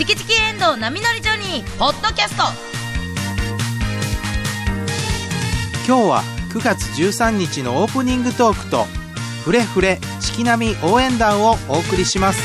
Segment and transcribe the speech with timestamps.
[0.00, 2.44] チキチキエンドウ波乗りジョニー」ポッドキャスト
[5.86, 6.22] 今日は
[6.54, 8.86] 9月13日のオープニングトークと
[9.44, 12.40] フレフレチキナミ応援団をお送りします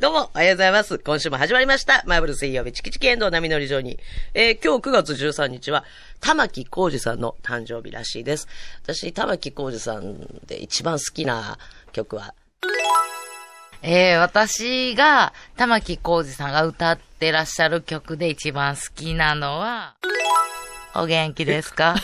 [0.00, 0.98] どうも、おはようございます。
[0.98, 2.02] 今週も始まりました。
[2.06, 3.98] マーブル水曜日、チキチキエンドウ波乗り場に。
[4.34, 5.84] えー今日9月13日は、
[6.20, 8.48] 玉木浩二さんの誕生日らしいです。
[8.82, 11.58] 私、玉木浩二さんで一番好きな
[11.92, 12.34] 曲は、
[13.86, 19.94] えー、私が玉置浩二さんが歌ってらっしゃる曲で一番好きなのは
[20.94, 21.94] お元気ですか？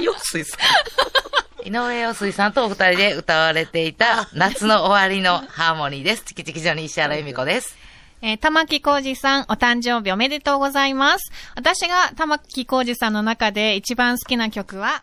[0.00, 1.68] え、よすいさん。
[1.68, 6.24] 井上陽水さんとお二人で歌われていた夏の終わりのハーモニーです。
[6.24, 7.76] チキチキジョニー石原由美子です。
[8.22, 11.30] えー、玉木浩二さん、お誕生日おめでとうございます。
[11.56, 15.02] 私が玉木浩二さんの中で一番好きな曲は、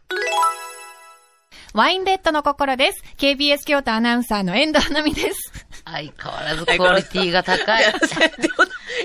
[1.74, 3.04] ワインレッドの心です。
[3.18, 5.67] KBS 京都アナウンサーの遠藤奈美です。
[5.92, 7.84] 相変わらずクオリティが高い。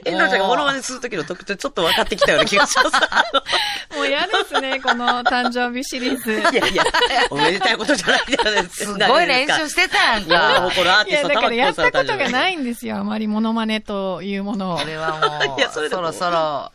[0.04, 2.91] 遠藤ちゃんがモノマネするときの特徴ちょっと分かってきたような気がします。
[3.97, 6.33] もう嫌ですね、この誕生日シリーズ。
[6.33, 6.84] いやいや、
[7.30, 10.70] おめでたいことじゃないじゃないですすごい練習してたやんか。
[10.74, 12.33] このアーいや、ティストだからやったことがい。
[12.33, 12.96] ないんですよ。
[12.96, 14.84] あまりモノマネというものをこ。
[14.84, 16.72] れはもう、いやそれそろそろ、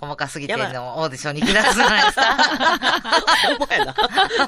[0.00, 0.62] 細かすぎての
[0.98, 2.22] オーディションに行き出すじゃないですか。
[3.58, 3.94] ほんまやな。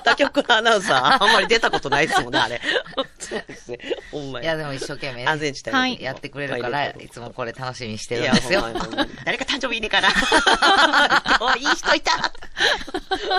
[0.00, 2.60] 他局のアナウンサー、あんまり出たことないですもんね、あれ。
[3.32, 3.78] そうですね。
[4.10, 4.44] ほんまや。
[4.44, 8.68] いや、でも一生懸命安全地帯はいやってくれるから、いつもこれ楽しみにしてるんですよほ。
[8.68, 10.08] んまに誰か誕生日いいねえかな。
[11.40, 12.32] 今日いい人いた。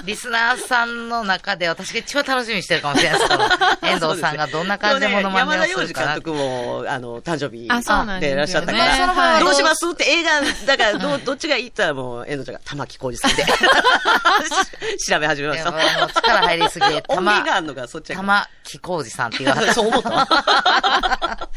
[0.05, 3.29] リスナーさんの中で私が一番楽しみにしてるかもしれないです。
[3.31, 3.49] この
[3.89, 6.11] 遠藤さんがどんな感じでモノマネをするかな。
[6.13, 9.85] 山田洋次監督も、あの、誕生日あそうなんですよねいらっしゃったかねら、その前はどうします？
[9.91, 13.43] って映画、だから、どう、どっちがいいって言ったらもう、遠藤ちゃんが玉木浩二さんで。
[15.07, 15.69] 調べ始めました。
[15.69, 19.79] いやもう力入りすぎて、音源玉があるのがそっちやから玉木浩二さんっていう話。
[19.83, 21.49] そう思った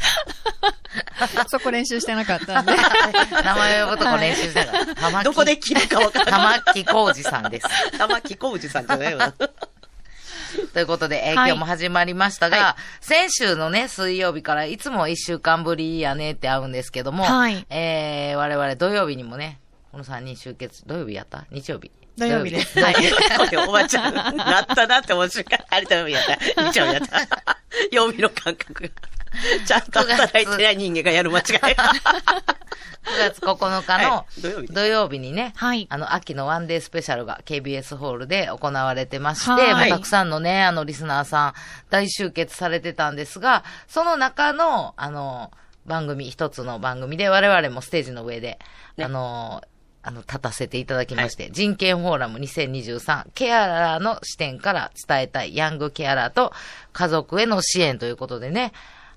[1.49, 2.73] そこ練習してなかったんで。
[3.43, 4.95] 名前を呼ぶとこ練習してたから。
[4.95, 6.61] 玉木どこで切るか分からない。
[6.61, 7.97] 玉木浩二さんです。
[7.97, 9.33] 玉木浩二さんじゃないわ。
[10.73, 19.59] ということで、えーはい今日も始まりましたが、は先週のね、水曜日からいつも一週間ぶりやねって会うんですけども、はいえー、我々土曜日にもね、
[19.91, 21.45] この3人集結、土曜日やった？
[21.51, 21.91] 日曜日。
[22.17, 22.95] 土曜日です はい。
[23.67, 26.63] おばちゃん、なったなって面白いから、あれだめやった。
[26.71, 27.57] 日曜日やった。
[27.91, 28.89] 曜日の感覚が。
[29.65, 31.43] ちゃんと働いてない人間がやる間違い。
[31.43, 41.53] 9月9日のはい土曜日土曜日にね、はいあの、秋のワンデースペシャルが KBS ホールで行われてまして、たくさんのね、あの、リスナーさん
[41.89, 45.51] 大集結されてたんですが、その中の、あの、
[45.85, 48.59] 番組、一つの番組で我々もステージの上で、
[48.97, 49.61] ねあの、
[50.07, 56.53] あの、立たせていただきまして、人権フォーラム2023、ケアラーの視点から伝えたいヤングケアラーと
[56.93, 58.71] 家族への支援ということでね、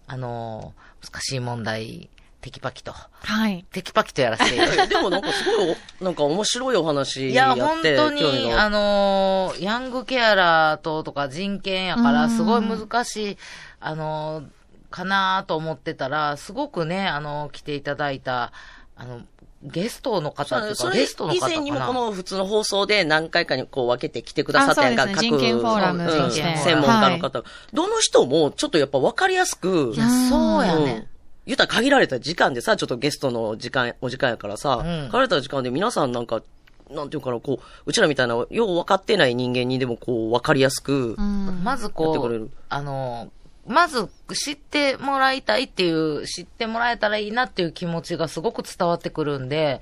[0.09, 3.65] あの、難しい問題、テキパキと、はい。
[3.71, 4.89] テキパキとやらせていただいて。
[4.97, 12.31] でもなんかすごいお、なんか面白いお話いや、やって本当に、あのーヤングケアラーととか人権やから、うん。
[12.31, 13.39] すごい難しい、
[13.79, 14.47] あのー
[14.91, 18.53] かなと思ってたら、すごくね、あのー来ていただいた、
[18.97, 19.21] あの、
[19.62, 21.93] ゲストの方っていうか、ゲストの方か以前にもこな。
[21.93, 25.15] の普通の放送で何回かにこう分けて来てくださったやんか、ね。
[25.15, 30.84] 人権フォーラムうん専門家の方、どの人もちょっとやっぱ分かりやすく、いや、そうやうん。
[30.84, 31.09] ね。
[31.47, 34.78] 言ったら限られた時間でさ、ちょっとゲストの時間、お時間やからさ、ん。
[34.78, 36.43] 限られた時間で皆さんなんか、
[36.91, 41.60] なんていうかな、こう、うちらみたいな、よう分かってない人間にでもこう、分かりやすく、うん。
[41.62, 43.31] まずこうあの、
[43.66, 49.81] まず知ってもらいたいっていう、知ってもらえたらいいなっていう気持ちがすごく伝わってくるんで、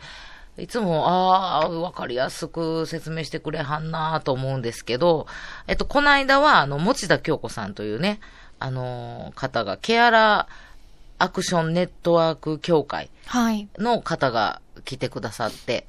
[0.58, 5.26] いつも、ああ、わかりやすく説明してくれはんなと思うんですけど、
[5.68, 8.18] えっと、この間は、あの、持田京子さんというね、
[8.58, 10.68] あの、方が、ケアラー
[11.18, 13.68] アクションネットワーク協会はい。
[13.78, 15.86] の方が来てくださって、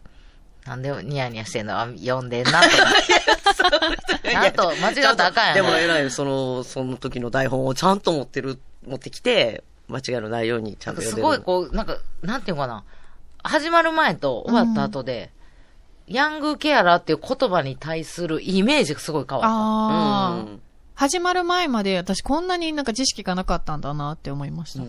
[0.69, 1.79] なんでニヤニヤしてんの？
[1.79, 4.33] あ読んでんなと思って。
[4.35, 5.55] なんと、間違ったらあかんやん。
[5.55, 11.23] でも偉い、その、その時の台本をちゃんと持ってる、持ってきて、間違いのないようにちゃんと読んすでる。
[11.23, 12.83] ごいこう、なんか、なんていうのかな。
[13.41, 15.31] 始まる前と終わった後で、
[16.05, 20.61] ヤングケアラーっていう言葉に対するイメージがすごい変わっああ、うん
[20.93, 24.79] 始まる前まで私こんなになんか知識がなかったんだなって思いました。
[24.79, 24.85] た。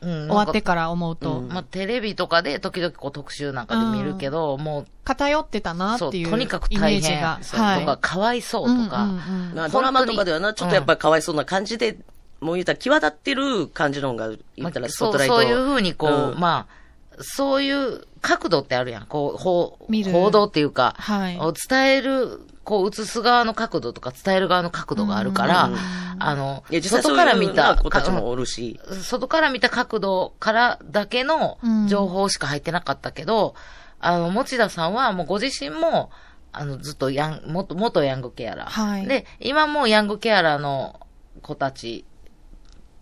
[0.00, 0.26] うん。
[0.26, 1.48] 終わってかから思うと、うん。
[1.48, 7.38] まあ、テレビとかで時々こう特集なんかで見るけど、もう、偏ってたなっていうとにかくイメ大変ージが。
[7.42, 7.80] そうはい。
[7.80, 11.98] とか、かわいそうとか、うんうんうんまあ、ドラマとかではな、ちょっとやっぱりかわいそうな感じで、
[12.40, 15.34] もう言ったら際立ってる感じのが、言ったらスポットライト。
[15.34, 16.38] そうそういうふうにこう、うん。
[16.38, 16.78] まあ、
[17.20, 19.06] そういう角度ってあるやん。
[19.06, 20.12] こう、報見る。
[20.12, 21.38] 報道っていうか、はい。
[21.38, 25.70] を伝えるこう映す側の角度とか伝える側の角度があるから、
[26.18, 28.78] あの外から見たな子たちもおるし。
[29.02, 33.54] 外から見た角度からだけの情報しか入ってなかったけど、
[34.00, 36.10] あの、持田さんはもうご自身も、
[36.52, 38.68] あの、ずっとヤン、元、元ヤングケアラー。
[38.68, 39.06] はい。
[39.06, 41.00] で、今もヤングケアラーの
[41.40, 42.04] 子たち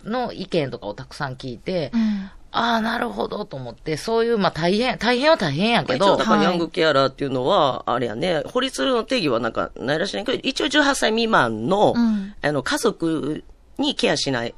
[0.05, 6.47] の意見とかをたくさん聞いて、うんああ、なるほどと思って、そういう、まあ大変、大変は大変やけど一応だ、からはい。
[6.47, 12.35] ヤングケアラーっていうのは、あれやね、法律の定義はなんかないらしいけど、一応18歳未満の、うん。
[12.41, 13.45] あの、家族
[13.79, 14.55] にケアしない、い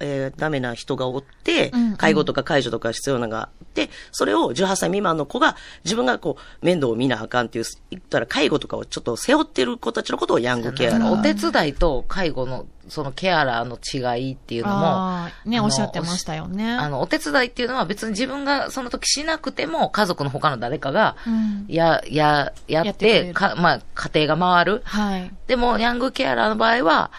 [0.00, 11.10] えーダメな人がおって介護とか介助とか必要なのがあって、それを18歳未満の子が自分がこう、面倒を見なあかんっていう、言ったら介護とかをちょっと背負ってる子たちのことをヤングケアラー。
[11.10, 13.78] お手伝いと介護の、そのケアラーの
[14.16, 16.70] 違いっていうのも、ね、おっしゃってましたよね。
[16.72, 24.82] あの、お手伝いっていうのは別に自分がその時しなくても、家族の他の誰かが、うんや、や、やっやってくれるて、か、まあ、家庭が回る。
[24.84, 25.32] はい。
[25.46, 27.10] でも、ヤングケアラーの場合は、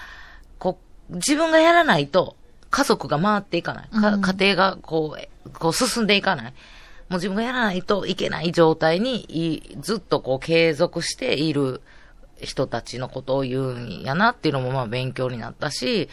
[0.58, 2.37] こう、自分がやらないと、
[2.70, 3.90] 家族が回っていかない。
[3.90, 6.54] かうん家庭が、こう、えこう進んでいかない。
[7.10, 11.82] もう自分がやらないといけない状態にい、ずっとこう継続している
[12.42, 16.10] 人たちのことを言うんやなっていうのもまあ勉強になったし、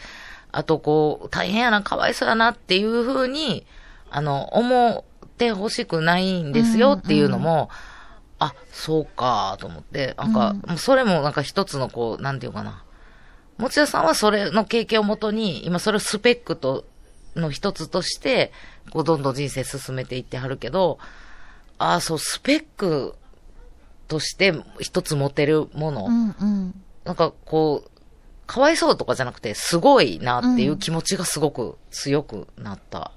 [0.51, 3.65] あとこう、大変やな、かわいそうやなっていうふうに、
[4.09, 7.69] あの、思ってほしくないんですよっていうのも、
[8.39, 12.84] あ、そうか、と思って、なんか、もうそれもなんか一つのこう、なんていうかな。
[13.57, 16.85] 持田さんはそれの経験をもとに、今それをスペックと、
[17.35, 18.53] の一つとして、
[18.91, 20.99] こう、どんどん人生進めていってはるけど、
[21.77, 23.15] ああ、そう、スペック
[24.07, 26.83] として一つ持てるもの、うんうん。
[27.03, 27.89] なんかこう、
[28.47, 33.11] かわいそうとかじゃなくて、すごいなっていう気持ちがすごく強くなった。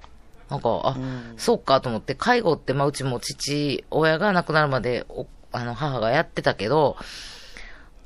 [0.49, 0.97] なんか、あ、
[1.37, 6.97] そうかと思って、介護って、まあ、うちも父親が亡くなるまで、おあの、母がやってたけど、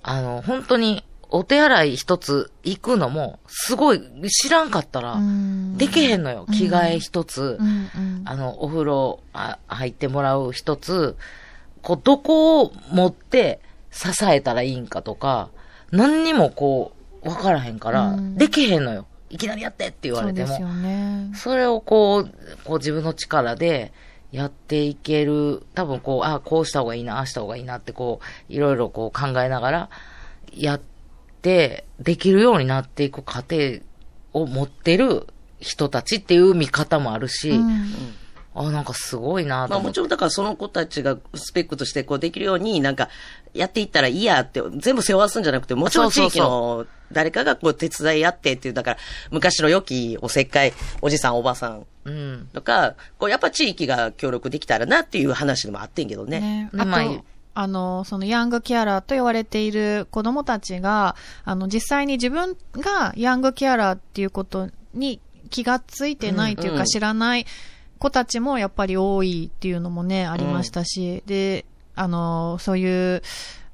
[0.01, 1.03] あの、本当に、
[1.35, 6.45] お手洗い一つ行くのも、すごい、知らんかったらう、んできへんのよ。
[6.45, 8.21] 着替え一つ、うんうん。
[8.25, 11.17] あの、お風呂あ入ってもらう一つ、
[11.81, 15.49] こう、どこを持って支えたらいいんかとか、
[15.91, 16.93] 何にもこ
[17.23, 19.07] う、わからへんから、うんできへんのよ。
[19.31, 20.55] いきなりやってって言われても。
[20.55, 21.31] そね。
[21.33, 22.31] それをこう、
[22.63, 23.91] こう自分の力で
[24.31, 28.19] やっていける、多分こう、あこうした方がいいな、ああした方がいいなってこ
[28.49, 29.89] う、いろいろこう考えながら
[30.55, 30.81] やっ
[31.43, 33.81] て、できるようになっていく過程
[34.33, 35.27] を持ってる
[35.59, 37.93] 人たちっていう見方もあるし、うん
[38.55, 39.71] あ、なんかすごいなと思って。
[39.71, 43.09] まあもちろんだからその子たちがスペックとしてこうできるようになんか
[43.53, 48.97] やっていったらいいやって全部背負わすんじゃなくてもちろん地域の誰かがこう手伝いやってっていうだから
[49.31, 52.49] 昔の良きおせっかいおじさんおばさんうん。
[52.53, 56.39] とかこうやっぱ地域が協力できたらなっていう話でもあってんけどね。
[56.39, 57.03] ね、でまあ
[57.55, 61.15] あの、そのヤングケアラーと言われている子供たちが、
[61.45, 65.19] あの、実際に自分がヤングケアラーっていうことに
[65.49, 67.45] 気がついてないといううんうんか知らない
[67.99, 71.65] 子たちもやっぱり多いっていうのもね、ありましたし、で、
[71.95, 73.21] あの、そういう、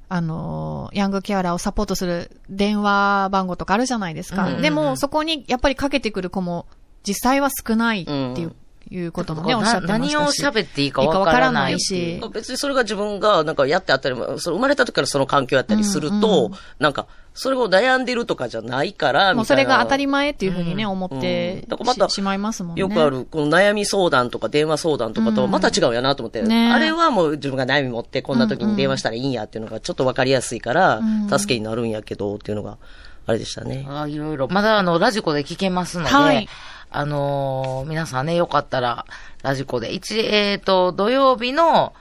[0.08, 4.42] あの、ヤングケアラーをサポートする電話番号とかあるじゃないですか。
[4.42, 4.62] うんうんうん。
[4.62, 6.66] でも、そこにやっぱりかけてくる子も
[7.02, 8.56] 実際は少ないっていう、うん
[8.90, 10.14] いうこともね、なおっしゃってましたし。
[10.14, 22.80] 何を喋っていいかわからないし別にそれが自分がなんかやってあったりも、その生まれた時からその環境やったりすると、うんうんなんか、それを悩んでるとかじゃないから、もうみたいなそれが当たり前っていうふうにね、思ってうんだからまたししまいますもんね。
[22.80, 23.08] よくあ。
[23.08, 32.78] る、この悩み相談とか電話相談とかとはまた違うんやなと思って、ねあれはもう自分が悩み持ってこんな時に電話したらいいんやっていうのがちょっとわかりやすいからうん、助けになるんやけどっていうのが、
[33.26, 33.86] あれでしたね。
[33.88, 34.48] あいろいろ。
[34.48, 36.48] まだあの、ラジコで聞けますので、はい
[36.90, 39.06] あのー皆さんね、よかったら、
[39.42, 39.92] ラジコで。
[39.92, 41.94] 一、えっ、と、土曜日の、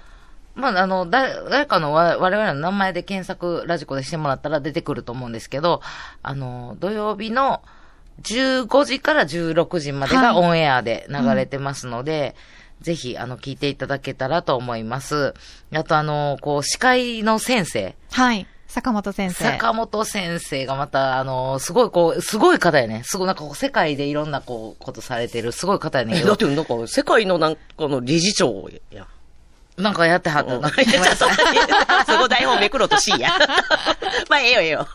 [0.56, 5.82] まあ、あの、だ、誰かのわ我々の名前で検索、ラジコでしてもらったら出てくると思うんですけど、
[6.22, 7.62] あの、土曜日の
[8.24, 12.36] 15時から16時までがはいオンエアで流れてますので、
[12.82, 15.34] ぜひ、あの、聞いていただけたらと思います。
[15.74, 18.48] あと、あの、こう、司会の先生、はい。
[18.70, 19.44] 坂本先生。
[19.46, 23.02] 坂本先生がまた、あの、すごいこう、すごい方やね。
[23.04, 29.08] すごいなんかこう、世界でいろんなこう、ことされてる、すごい方やねんえけど、だってなんか、世界のなんかの理事長や。
[29.80, 30.70] なんかやってはった。
[32.06, 33.30] そこ台本めくろうとしいや。
[34.30, 34.88] まあ、ええよええよ。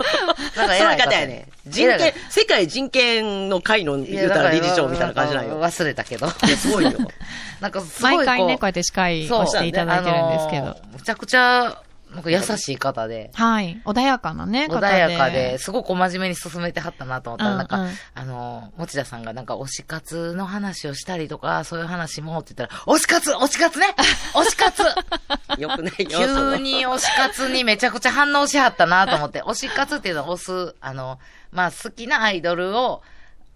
[0.57, 1.49] なんかそういう偉い方方やね。
[1.67, 5.61] 人権、世界人権の会の言うたら理事長みたいな感じなんよ。
[5.61, 6.27] 忘れたけど。
[6.27, 6.93] いやすごいよ。
[7.61, 8.27] なんかすごいこう。
[8.27, 10.77] 毎回ね、こうやって司会をしていただいてるんですけどあの。
[10.93, 11.83] むちゃくちゃ、
[12.15, 13.81] なんか優しい方で、はい。
[13.85, 14.87] 穏やかなね、方で。
[14.87, 23.87] 穏やかで、すごく真面目に進めてはったなと思ったら、うんなんか、うんあの、持田さんがなんか推し活の話をしたりとか、そういう話もって言ったら、推し活推し活ね
[24.33, 24.83] 推し活
[25.61, 26.11] よくないよ。
[26.11, 31.19] そ急のに推し活にめちゃくちゃ反応しはったなと思って、推し活っていうのは推す、あの、
[31.51, 33.03] まあ、好きなアイドルを、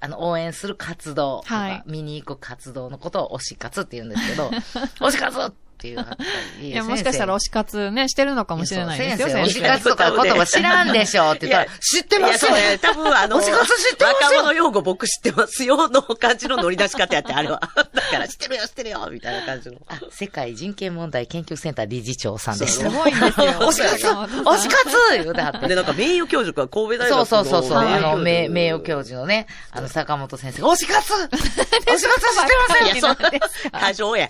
[0.00, 4.48] あの、応援する活動とか、はい見に行く活動のことを推し活って言うんですけど、
[5.00, 6.16] 推し活っていうはった
[6.60, 17.60] りいや、もしかしたら推し活ね、してるのかもしれないですよ、先生、推し活とか言葉知らんでしょって言ったら、知ってますいや、そうね多分あの、推し活知ってますよ若者用語僕知ってますよの感じの乗り出し方やって、あれは。
[17.76, 19.76] だから知ってるよ、知ってるよ、みたいな感じの。
[19.86, 22.90] あ世界人権問題研究センター理事長さんでした。
[22.90, 23.52] すごいんですよ。
[23.52, 25.68] 推し活推し活言うてはって。
[25.68, 27.78] で、なんか名誉教授が神戸大学のそうそうそうそう。
[27.78, 34.28] あの、名、名誉授教授のね、あの、坂本先生が、推し活 推し活知ってませんいや、 そんな、過剰や。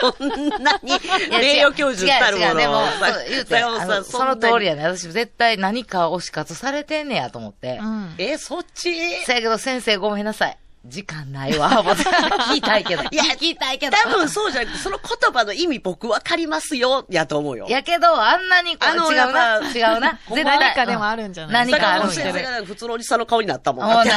[0.00, 0.45] そんな
[0.82, 0.92] に、
[1.30, 4.84] 名誉教授たるもの違う違うでも、を そう言うて、あのその通りやね。
[4.84, 7.78] 私絶対何か推し活されてんねやと思って。
[7.82, 8.14] うん。
[8.18, 9.24] え、そっち？
[9.24, 10.58] そやけど先生ごめんなさい。
[10.88, 11.80] 時間ないわ。
[11.80, 13.02] 思って聞きたいけど。
[13.10, 13.96] いや聞きたいけど。
[13.96, 17.66] 多分そうじゃなくて、その言葉の意味僕わかりますよ、やと思うよ。
[17.68, 19.58] やけど、あんなにこう、あの違うな。
[19.74, 20.18] 違うな。
[20.26, 21.66] ほんま何かでもあるんじゃない？
[21.70, 23.86] 何かあるん坂や本先生が普通のおじさんの顔になったもん。
[24.06, 24.08] い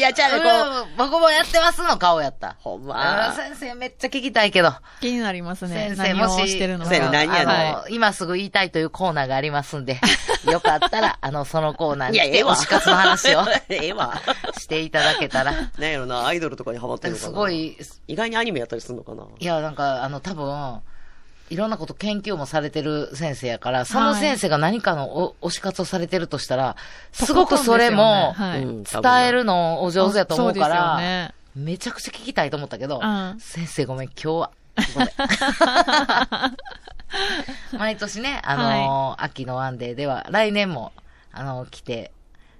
[0.00, 2.56] や、じゃあね、こう、うん僕もやってますの顔やった。
[2.60, 3.32] ほんあま。
[3.34, 4.72] 先生めっちゃ聞きたいけど。
[5.00, 5.94] 気になりますね。
[5.96, 7.12] 先生もし、してるの先生か。
[7.12, 10.00] 何や今すぐ言いたいというコーナーがありますんで、
[10.50, 12.54] よかったら、 あの、そのコーナーいや、に来て、ええわ。
[12.54, 14.20] 推し活の話を ええわ。
[14.58, 17.28] していただけたら、なんやろな、アイドルとかにハマってるのかな。
[17.28, 17.48] すご。
[17.50, 17.76] い、
[18.08, 19.24] 意外にアニメやったりするのかな。
[19.38, 20.80] いや、なんか、あの、多分、
[21.48, 26.76] いろんなこと研究もされてる先生やから、その先生が何かのお推し活をされてるとしたら、
[27.12, 28.84] すごくそれも伝
[29.26, 31.34] えるのお上手やと思うから、ね。
[31.54, 34.50] めちゃくちゃ聞きたいと思ったけど、うん先生ごめん、今日は。
[34.94, 35.08] ごめん
[37.78, 40.92] 毎年ね、あのー秋のワンデーでは、来年も、
[41.32, 42.12] あのー来て、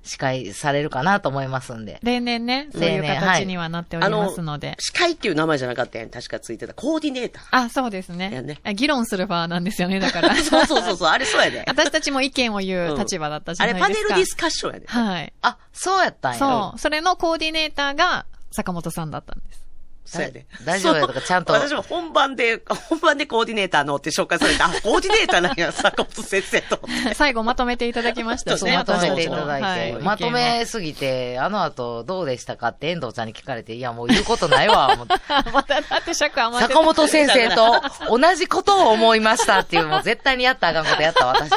[0.06, 1.98] 司会されるかなと思いますんで。
[2.02, 4.76] 例年ね、そういう形にはなっておりますので。
[4.78, 6.10] 司会っていう名前じゃなかったやん。
[6.10, 6.74] 確かついてた。
[6.74, 7.44] コーディネーター。
[7.50, 8.60] あ、そうですやねね。
[8.62, 10.34] あ議論する場なんですよね、だから。
[10.42, 11.64] そうそうそうそう、あれそうやで。
[11.66, 14.08] 私たちも意見を言う立場だったじあれゃないですか。
[14.08, 14.86] パネルディスカッションやで。
[14.86, 15.32] はい。
[15.42, 16.38] あ、そうやったんや。
[16.38, 16.78] そう。
[16.78, 19.65] それのコーディネーターが坂本さんだったんです。
[20.06, 20.46] そうやで。
[20.64, 26.80] 大丈夫やとかちゃんと私も本番で、本番でコーディネーターのって紹介されて、あ、 コーディネーターなんや、坂本先生と。
[27.14, 35.14] 最後まとめていただきましたそうねまとめていただいて、はいまとめすぎて、あの後どうでしたかって遠藤ちゃんに聞かれて、いやもう言うことないわ、 思って
[35.52, 41.50] また、だって尺余って坂本先生と同じことを思いましたっていう、もう絶対にやったらあかんことやった私。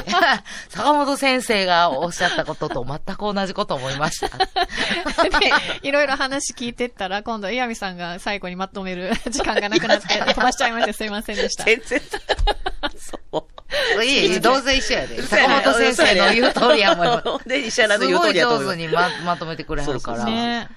[0.70, 4.38] 坂本先生がおっしゃったことと全く同じことを思いました。
[4.38, 5.52] で、
[5.84, 11.66] いろいろ話聞いてったら、今度、岩見さんが最後にまとめる 時間がなくなって、飛ばしちゃいましてすいませんでした。
[11.66, 12.02] 全然。
[12.98, 13.20] そ
[13.98, 14.04] う。
[14.04, 15.22] いえいえ、どうせ一緒やで。
[15.24, 17.42] 坂本先生の言う通りやもん。
[17.46, 18.78] で、石原の言うすごい通りやと思います。
[18.78, 20.26] 上手にままとめてくれはるから。
[20.26, 20.70] ね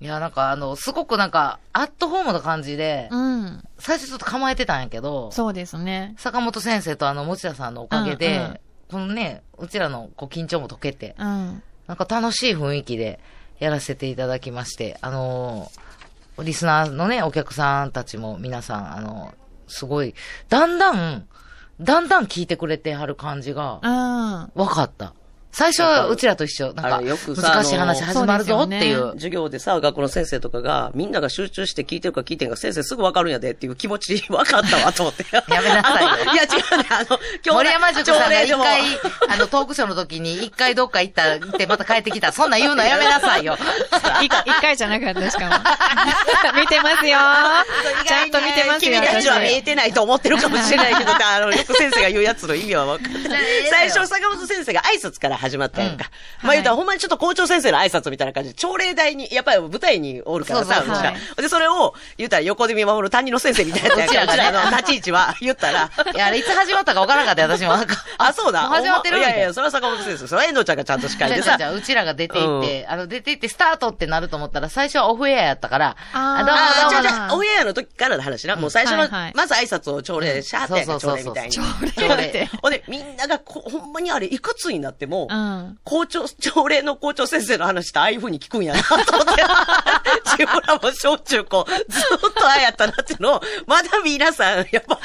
[0.00, 3.62] いや、なんかあの、すごくなんか、アットホームな感じで、うん。
[3.78, 6.14] 最初ちょっと構えてたんやけど、そうですね。
[6.16, 11.62] 坂本先生とあの、持田さんのおかげで、うんうんこのね、うちらのこう緊張も解けて、うん。
[11.86, 13.20] なんか楽しい雰囲気で
[13.60, 15.89] やらせていただきまして、あのー
[16.38, 19.34] リスナーのね、お客さんたちも皆さん、あの
[19.66, 20.14] すごい、
[20.48, 21.26] だんだん、
[21.80, 24.50] だんだん聞いてくれてはる感じがうん。
[24.54, 25.14] 分かった。
[25.52, 29.12] 最初はうちらと一緒、なんか、あれよくさ難しい話始まるぞっていう。
[29.12, 35.24] 授業でさ、学校の先生とかが、みんなが集中して聞いてるか聞いてんか、先生すぐわかるんやでっていう気持ち分かったわと思って。
[35.52, 36.86] やめなさいよ いや、違うね。
[36.90, 38.80] あの、今森山塾さんが一回、
[39.28, 42.32] あの、トークショーの時に一回どっか行った、行ってまた帰ってきた。
[42.32, 43.58] そんなん言うのやめなさいよ。
[44.22, 46.60] い 一回じゃなかった、しかも。
[46.60, 47.18] 見てますよ。
[48.06, 49.62] ちゃんと見てますよ、君たちは見え私。
[49.64, 53.42] てないと思ってるかもしれないけど、あの、よく先生が言うやつの意味は分かってない。
[53.68, 56.10] 最初、坂本先生が挨拶から始まったやんか。
[56.42, 60.96] まあ言うたら、ほんまにちょっと校長先生の挨拶みたいな感じで、朝礼台に、やっぱり舞台におるからさ、そう
[61.36, 67.72] そで、それを、言うたら横で見守る担任の先生みたいなやつやから、 うちらがねうちらの立ち位置は、言ったら、いや、あれいつ始まったか分からなかったよ、私も。
[68.18, 68.68] あ、そうだ。
[68.68, 70.26] も 始まってるいやいや、それは坂本先生。
[70.26, 71.72] それは遠藤ちゃんがちゃんと司会でさじゃ。
[71.72, 78.56] うちらが出て行って、あの、出て行ってスタートってなると思ったら、最初はオフエアやったから、あーどうもああ、じゃオンエアの時からの話な。
[78.56, 81.56] もう最初の、まず挨拶を朝礼、シャーって朝礼みたいに。
[81.56, 85.29] 朝礼ほんで、みんながこ、ほんまにあれ、いくつになっても、うん。
[85.84, 89.42] 校長、朝礼の校長先生の話ってああいう風に聞くんやな、と思って。
[90.24, 94.98] 自分らも小中高、ずっとああやったなっていうのを、まだ皆さん、やっぱ、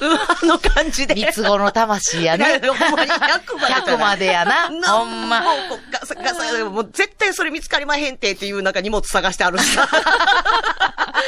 [0.00, 1.14] うわ、あの感じで。
[1.14, 2.60] 三つ子の魂やね。
[2.66, 3.74] ほんまに100まで。
[3.74, 4.70] 100までやな。
[4.92, 5.40] ほんま。
[5.40, 9.88] もうガサガサ、もう絶対それ見つかりまへんてっていうなんか荷物探してあるしさ。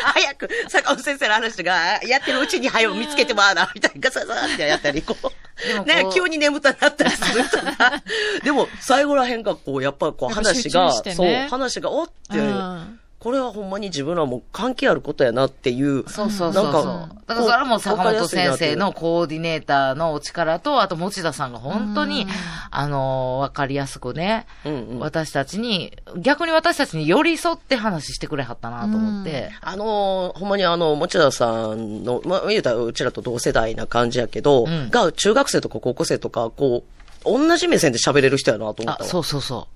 [0.15, 5.85] 早く、坂本先生の話がやってるうちに早く見つけてまあな、みたいなガサガサってやったり、こう。
[5.85, 8.03] ね、急に眠たなったりするとか。
[8.45, 16.09] でも、最後らへんがこう、やっぱこう話が、そう、話がおって、うんこれはほんまに自分らも関係あることやなっていう。
[16.09, 16.85] そうそうそうそう。
[16.85, 22.29] なんかだからそれはもう坂本先生のコーディネーターのお力と、あと持田さんが本当にうん、
[22.71, 29.51] あの、わかりやすくね、うんうん私たちに、逆に私たちに寄り添って話してくれはったなと思って。
[29.63, 39.11] あのーほんまにあの、持田さんの、まあ、言うたらうちらと同世代な感じやけど、うんが、中学生とか高校生とか、こう、同じ目線で喋れる人やなと思っあた、わ。
[39.11, 39.67] そうそうそ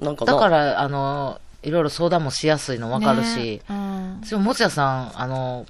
[0.00, 0.04] う。
[0.04, 4.20] なんかなだから、あの、いろいろ相談もしやすいのわかるし、ねうん。
[4.22, 5.66] 私も持田さん、あの、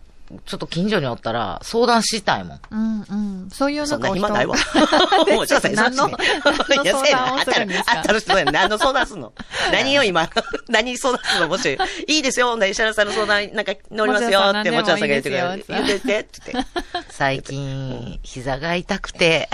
[0.47, 2.61] ちょっと近所におったら相談したいもん。
[2.71, 3.51] うんうん。
[3.51, 4.57] そういうそんななんかお人暇ないわ。
[5.35, 6.09] もうちょっと何の
[6.69, 7.99] 何の相談をするんですか？
[7.99, 9.33] あったる人や何の相談すんの
[9.73, 10.29] 何を今、
[10.69, 11.49] 何相談すんの？
[11.49, 15.65] もし、いいですよ、石原さんの相談なんか乗りますよって、持田さんさんが言ってくれる。
[15.69, 16.73] 言ってて、って言って。
[17.11, 19.49] 最近、膝が痛くて、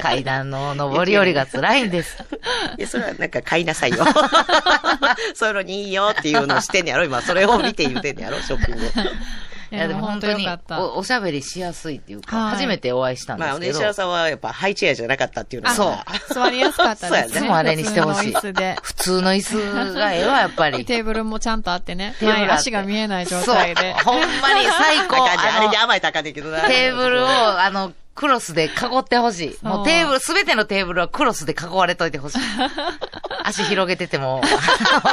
[0.00, 2.18] 階段の上り下りが辛いんです。
[2.78, 4.04] いや、それはなんか買いなさいよ。
[5.34, 7.22] そういうのにいいよっていうのをしてんねやろ、今。
[7.22, 8.90] それを見て言うてんねやろ、ショッピング。
[9.70, 10.48] いや、でも本当に。
[10.70, 13.72] お、おしゃべりしやすいっていうか、はい初めてお会いしたんでまあ、すけど。
[13.72, 16.06] 石原さんはやっぱハイチェアじゃなかったっていうのあは。
[16.32, 17.28] 座りやすかったですね。
[17.28, 18.76] そうやねもあれにしてほしい普通の椅子で。
[18.82, 20.84] 普通の椅子がええわ、やっぱり。
[20.86, 22.14] テーブルもちゃんとあってね。
[22.18, 23.94] テ足が見えない状態で。
[24.02, 24.14] そう。
[24.14, 25.24] ほんまに最高。
[25.24, 26.62] あかんじゃんあれであ甘いたかんねんけどな。
[26.62, 27.28] の、テーブルを、
[27.60, 29.64] あの、クロスで囲ってほしい。
[29.64, 32.38] もうテーブル、すべてのテーブルはクロスで囲われといてほしい。
[33.44, 34.48] 足広げてても、 わ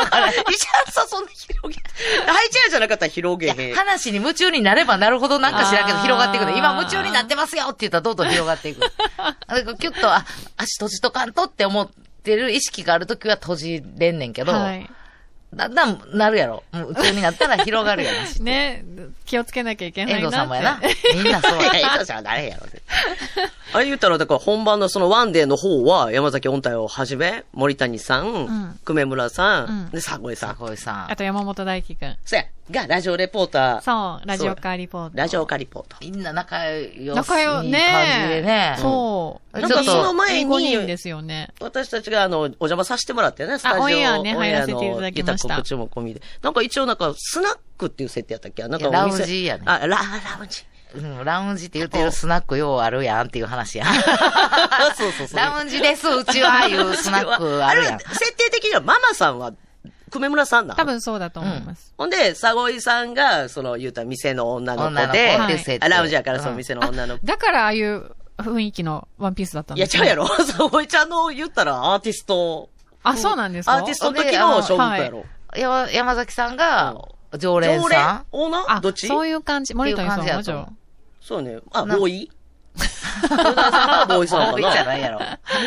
[0.07, 0.35] からない。
[0.49, 1.83] 石原さんそんな広げ、
[2.25, 3.75] ハイチェアじゃなかったら広げへん。
[3.75, 6.57] 話に夢中になればなるほどなんか知らんけど広がっていくの。
[6.57, 8.81] 今夢中になってますよって言ったらどんどん広がっていく。
[9.77, 10.25] キュッと、あ、
[10.57, 11.87] 足閉じとかんとって思っ
[12.23, 14.89] てる意識があるときは閉じれんねんけど、はい。
[15.55, 16.63] だんだんなるやろ。
[16.71, 18.43] もう夢中になったら広がるやろ。
[18.43, 18.83] ね、
[19.25, 20.19] 気をつけなきゃいけないな。
[20.19, 20.81] 遠藤さんもやな。
[21.13, 21.77] みんなそうや。
[21.77, 22.63] いや、江藤さんは誰やろ。
[23.73, 30.55] あれ言ったら、だから本番のそのワンデーの方は、山崎音体をはじめ、森谷さん、ん久米村さん、うんで、佐越さん。
[30.55, 31.15] 坂井さんあ。
[31.15, 32.17] と山本大輝くん。
[32.25, 33.81] そや、が、ラジオレポーター。
[33.81, 35.17] そう、ラジオカーリポート。
[35.17, 35.97] ラジオカリポート。
[36.01, 38.75] みんな仲良しいい仲良、感じねでね。
[38.79, 39.59] そう。
[39.59, 41.49] ちょっとその前に5人ですよね。
[41.59, 43.81] 私たちが、あの、お邪魔させてもらってね、スタジオ。
[43.83, 46.21] オンエアねオンエアの入らせていただきました告知も込みで。
[46.41, 48.67] なんか一応なんか、スナックっていう設定やったっけ？
[48.67, 49.97] なんかラウンジやねあ、ラ、ラ
[50.41, 50.63] ウンジ。
[50.95, 53.93] うん、ラウンジって言ってるスナックようあるやんっていう話やん。
[54.95, 55.37] そうそうそう。
[55.37, 58.05] ラウンジです、うちは、いうスナックあるやんれ。
[58.05, 59.51] 設定的にはママさんは、
[60.11, 61.93] 久米村さんなの多分そうだと思います。
[61.97, 67.25] ほんで、佐越さんが、その、言うたら店の女の子女の子で、っていラウンジやからその店の女の子。
[67.25, 72.69] だからああいう雰囲気のワンピースだったんいや、違うやろ 佐越ちゃんの言ったらアーティスト。
[73.03, 73.75] あ、そうなんですか？
[73.75, 75.25] アーティストの時の小学やろ。
[75.57, 76.95] 山山崎さんが、
[77.37, 78.25] 常連常連さん？
[78.31, 78.77] オーナー？
[78.77, 79.07] あどっ、ち？
[79.07, 79.73] そういう感じ。
[79.73, 80.67] 森谷さんっていうはじゃ
[81.21, 81.59] そうね。
[81.71, 82.31] あ、なボーイ？
[82.75, 85.19] ボーイさんか多いじゃなないやろ。
[85.19, 85.25] ボ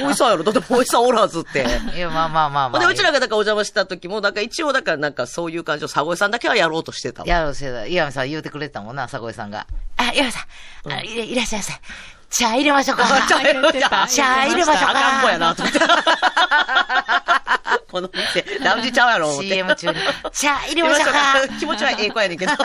[0.09, 1.67] ーイさんやろだってボーイさんおらずって。
[1.97, 2.81] いや、まあまあまあまあ。
[2.81, 7.29] で、うちらがだからお邪魔した時も、だから一応だからなんかそういう感じを佐越さんだけはやろうとしてたわ。
[7.29, 7.87] やろうしてた。
[7.87, 9.67] 岩見さん言うてくれてたもんな、佐越さんが。
[9.97, 10.41] あ、岩見さ
[10.87, 11.73] ん、いらっしゃいませ。
[12.31, 13.05] 茶入れましょうか。
[13.29, 14.91] 茶入れましょう入れましょうか。
[14.91, 15.79] あかん子やなと思って。
[17.91, 19.49] この店、ラウンジちゃうやろ、思って。
[19.49, 19.95] CM 中に。
[20.33, 21.59] 茶入れましょうか。
[21.59, 22.53] 気持ちはええ子やねんけど。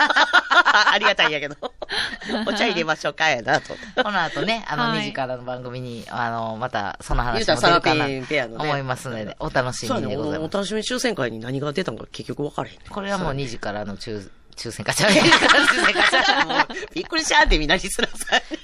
[0.92, 1.56] ありがたいんやけど。
[2.46, 3.74] お茶入れましょうか、やな、と。
[4.02, 8.04] この後ね、あの、はい2時からの番組に、あの、また、その話も出るかな。
[8.04, 10.52] 思いますので、お楽しみでございます。
[10.52, 12.80] 楽しみ抽選会に何が出たのか結局分からへんね。
[12.90, 18.14] これはもう2時からの抽、抽選会ちゃう2時からの抽選会ちゃうもうびっくりしちゃってみんなにすらさ。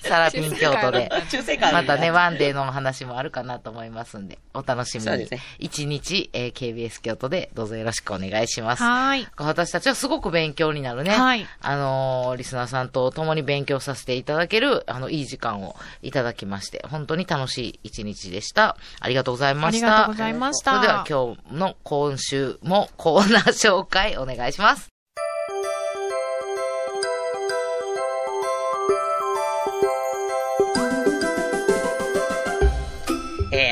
[0.02, 1.08] サラピン京都で。
[1.30, 5.40] 抽選会またね、ワンデーの話もあるかなと思いますんで、お楽しみにそうですね。
[5.58, 8.82] 一日、えー KBS 京都でどうぞよろしくお願いします。
[8.82, 9.28] はーい。
[9.36, 11.10] 私たちはすごく勉強になるね。
[11.10, 18.76] はいあのーリスナーさんと共に勉強させていただける、あの、いい時間をいただきまして、本当に楽しい一日でした。
[19.00, 19.86] ありがとうございました。
[19.86, 24.89] ありがとうございましたそれでは今日の今週もコーナー紹介お願いします。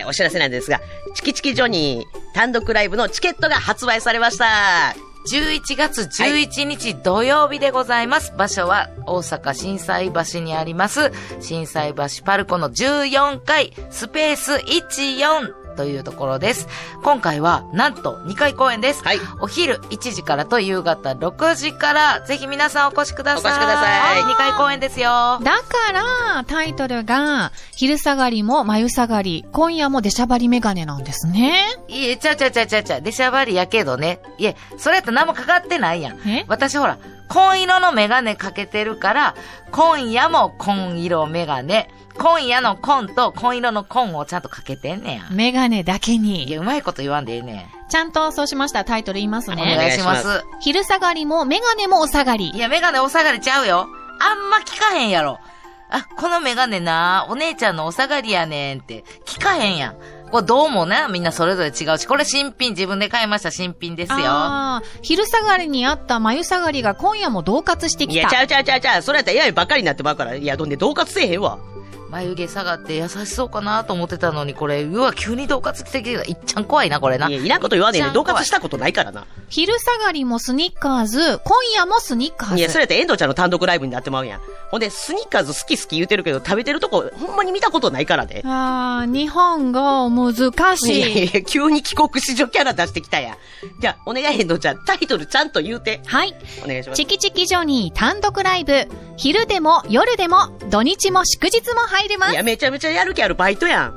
[0.09, 0.81] お知らせなんですが、
[1.15, 4.97] チキチキジョニー単独ライブのチケットが発売されました。
[5.31, 8.33] 11月11日土曜日でございます。
[8.37, 16.67] 場所は大阪震災橋にあります、震災橋パルコの14階スペース14というところです。
[17.05, 19.05] 今回はなんと2回公演です。
[19.05, 23.53] はいお昼1時からと夕方6時から、ぜひ皆さんお越しください。
[23.53, 25.39] お越しください2回公演ですよ。
[25.41, 31.63] だから、タイトルが、昼下がりも眉下がり、今夜も出しゃばりメガネなんですね。
[31.87, 34.21] いえ、ちゃうちゃうちゃうちゃうちゃう、出しゃばりやけどね。
[34.39, 36.29] いえ、それやったら何もかかってないやん。
[36.29, 36.45] え？
[36.49, 39.35] 私ほら、紺色のメガネかけてるから、
[39.71, 41.91] 今夜も紺色メガネ。
[42.19, 45.29] 今夜の紺と紺色の紺をちゃんとかけてんねや。
[45.31, 46.51] メガネだけいに。
[46.51, 49.53] や、うまいこと言わんでええねちゃんとそうしましたらタイトル言いますん。
[49.53, 49.77] おね。
[49.77, 50.43] 願いします。
[50.61, 52.59] 昼下がりもメガネもお下がりい。
[52.59, 53.87] や、メガネお下がりちゃうよ。
[54.21, 55.39] あんま聞かへんやろ。
[55.91, 59.97] あ、このメガネな、お姉ちゃんのお下がりやねんって、聞かへんやん。
[60.31, 64.19] これどうもね、みんなそれぞれ違うし、これ新品、自分で買いました新品ですよ。
[64.21, 68.37] ああ、昼下がりにあった眉下がりが今夜も同活していや、きた。
[68.37, 69.03] ちゃうちゃうちゃうちゃう。
[69.03, 70.35] それやったら嫌いばっかりになってまうから。
[70.35, 71.59] いや、どんで同活せえへんわ。
[72.11, 76.23] 眉毛下がって優しそうかなと思ってたのに、これ、うわ、急に同活してきた。
[76.23, 77.29] いっちゃん怖いな、これな。
[77.29, 79.27] いや、いらんこと言わねえで、ちゃん怖い同活したことないからな。
[79.49, 82.59] 昼下がりもスニッカーズ、今夜もスニッカーズ。
[82.59, 84.41] いや、それやったら遠藤ちゃんの単独ライブになってまうやん。
[84.71, 88.43] ほんで、スニッカーズ好き好き言うてるけど、食べてるとこ、ほんまに見たことないからね。
[88.45, 90.99] ああ、日本語難しい。
[90.99, 93.37] いやいや、急に帰国子女キャラ出してきたやん。
[93.81, 96.01] じゃあ、お願い遠藤ちゃん、タイトルちゃんと言うて。
[96.07, 96.35] はい。
[96.65, 97.07] お願いしますチ。
[97.07, 98.89] キチキジョニー単独ライブ。
[99.17, 102.43] 昼でも夜でも土日も祝日も入れますいや、。
[102.43, 103.95] めちゃめちゃやる気あるバイトやん。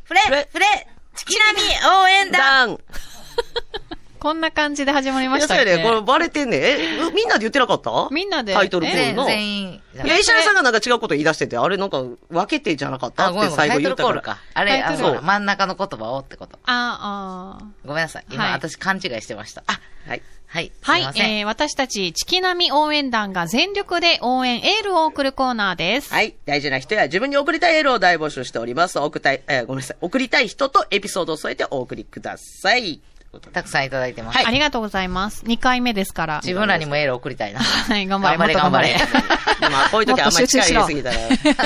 [0.09, 0.49] フレフレ。
[0.51, 0.65] フレ。
[1.15, 1.59] チキナミ
[2.01, 2.79] 応援団
[4.19, 5.63] こんな感じで始まりましたっけ？
[5.63, 5.83] そうやね。
[5.83, 6.61] これバレてんねん。
[6.61, 8.09] え、うみんなで言ってなかった？
[8.11, 8.53] みんなで？
[8.53, 9.25] タイトルコール全の。
[9.25, 9.73] 全員。
[9.73, 13.27] いや、石原さんがなんか違うこと言い出してて、あれなんか分けてじゃなかった？
[13.27, 14.37] あ、って最後言ったから。
[14.53, 16.59] あれ、あの、真ん中の言葉をってこと。
[16.65, 17.65] ああ。
[17.85, 18.25] ごめんなさい。
[18.31, 19.63] 今、はい私勘違いしてました。
[19.67, 20.21] あ、はい。
[20.47, 20.71] はい。
[20.81, 21.01] はい。
[21.17, 26.11] えー、私たち、チキナミ応援団が全力で応援、エールを送るコーナーです。
[26.11, 26.33] はい。
[26.47, 28.97] 大事な人や自分に送りたいエールを大募集しております。
[28.97, 29.97] 送りたい、えーごめんなさい。
[30.01, 32.99] 送りたい人とエピソードを添えてお送りください。
[33.53, 34.35] たくさんいただいてます。
[34.37, 35.45] はいありがとうございます。
[35.45, 36.41] 2回目ですから。
[36.43, 37.59] 自分らにもエール送りたいな。
[37.59, 39.69] はい、頑張れ、頑張れ、頑張れ。
[39.69, 41.17] まあ、 こういう時あんまり力入れすぎたら。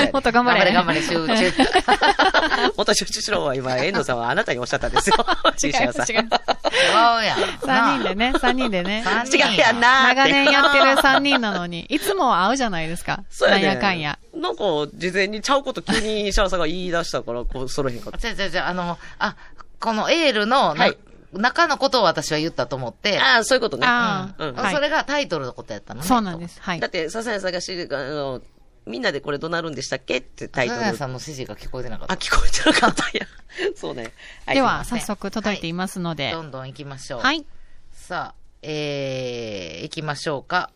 [0.12, 0.72] もっと頑張れ。
[0.72, 1.64] 頑張れ、頑張れ、集中。
[2.76, 5.16] もっと集中しろは今、遠藤さんはあなたにおっしゃったんですよ。
[5.62, 6.42] 違い石原さんます、違います。
[6.74, 7.38] 違うやん。
[7.38, 9.04] 3人でね、3人でね。
[9.32, 10.08] 違うやんな。
[10.08, 13.22] 長年やってる3人なのに、いつもは会うじゃないですか。
[13.30, 13.62] そうやね。
[13.62, 14.18] なんやかんや。
[14.34, 14.62] なんか、
[14.94, 18.18] 事前にちゃうこと急に石原さんが言い出したから、こう、そろへんかった。
[18.18, 19.36] じゃあじゃあじゃあ、あの、あ、
[19.80, 20.98] このエールの、なはい
[21.38, 23.86] 中のことを私は言ったと思って、ああ、そういうことね。
[23.86, 24.54] ああうん。
[24.54, 26.06] はいそれがタイトルのことやったのね。
[26.06, 26.60] そうなんです。
[26.60, 26.88] はいだ。
[26.88, 28.42] って、笹谷さんがし、あの、
[28.86, 30.80] みんなでこれどうなるんでしたっけってタイトル。
[30.80, 32.24] 高谷さんの指示が聞こえてなかっあ、た。
[32.24, 33.26] 聞こえてなかったんや。
[33.76, 34.12] そうね。
[34.50, 36.32] いでは、早速届いていますので。
[36.32, 37.20] どんどん行きましょう。
[37.20, 37.44] はい。
[37.92, 40.70] さあ、えー、行きましょうか。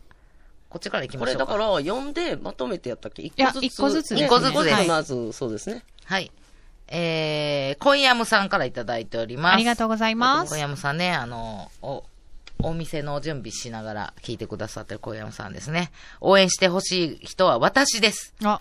[0.69, 1.53] こっちから行きこましょうか。
[1.53, 3.21] れだから、読んでまとめてやったっけ？
[3.23, 3.65] 一や個ずつ。
[3.65, 5.83] 一個ずつ一個ずつまず、そうですね。
[6.05, 6.31] はい。
[6.91, 9.53] えー、コイヤムさんからいただいております。
[9.53, 10.57] ありがとうございます小。
[10.57, 12.03] 山さんね、あの、お、
[12.61, 15.91] お店の準備しながら聞いてくださってる小山さんですね。
[16.19, 18.33] 応援してほしい人は私です。
[18.43, 18.59] あ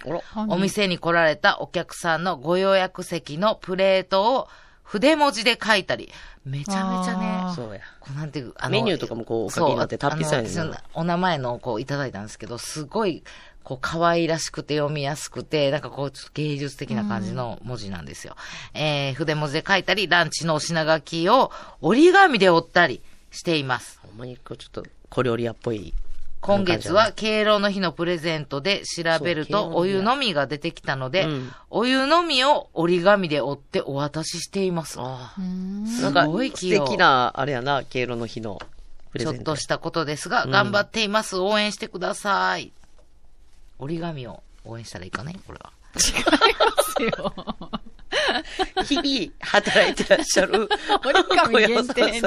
[0.48, 4.48] お店に来られたお客さんのご予約席のプレートを
[4.84, 6.10] 筆文字で書いたり、
[6.46, 7.80] めちゃめちゃねあ、そうや。
[8.00, 13.22] こうなんていう、あメニューとかもこうお書きになってそう達筆やねんなあの私お名前のこういただいたんですけど、すごい、
[13.68, 18.34] こう可愛らしくて読みやすくて、なんかこうちょっと芸術的な感じの文字なんですよ。
[18.72, 21.52] えー、筆文字で書いたり、ランチのお品書きを
[21.82, 24.00] 折り紙で折ったりしています。
[24.02, 25.92] ほんまに、こう、ちょっと、小料理屋っぽい。
[26.40, 34.96] 今月は敬老の日のプレゼントで調べるとお湯のみが出てきたので、うんお湯のみを折り紙で折ってお渡ししています。
[34.98, 35.34] あ。
[35.86, 38.62] すごい、素敵な、あれやな、敬老の日の
[39.10, 39.36] プレゼント。
[39.36, 41.36] ちょっとしたことですが、うん頑張っています。
[41.36, 42.72] 応援してください。
[43.78, 45.36] 折り紙を応援したらいいかね？
[45.46, 45.72] これは。
[48.84, 50.68] 日々働いてらっしゃる。
[51.04, 52.22] 折り紙限定に。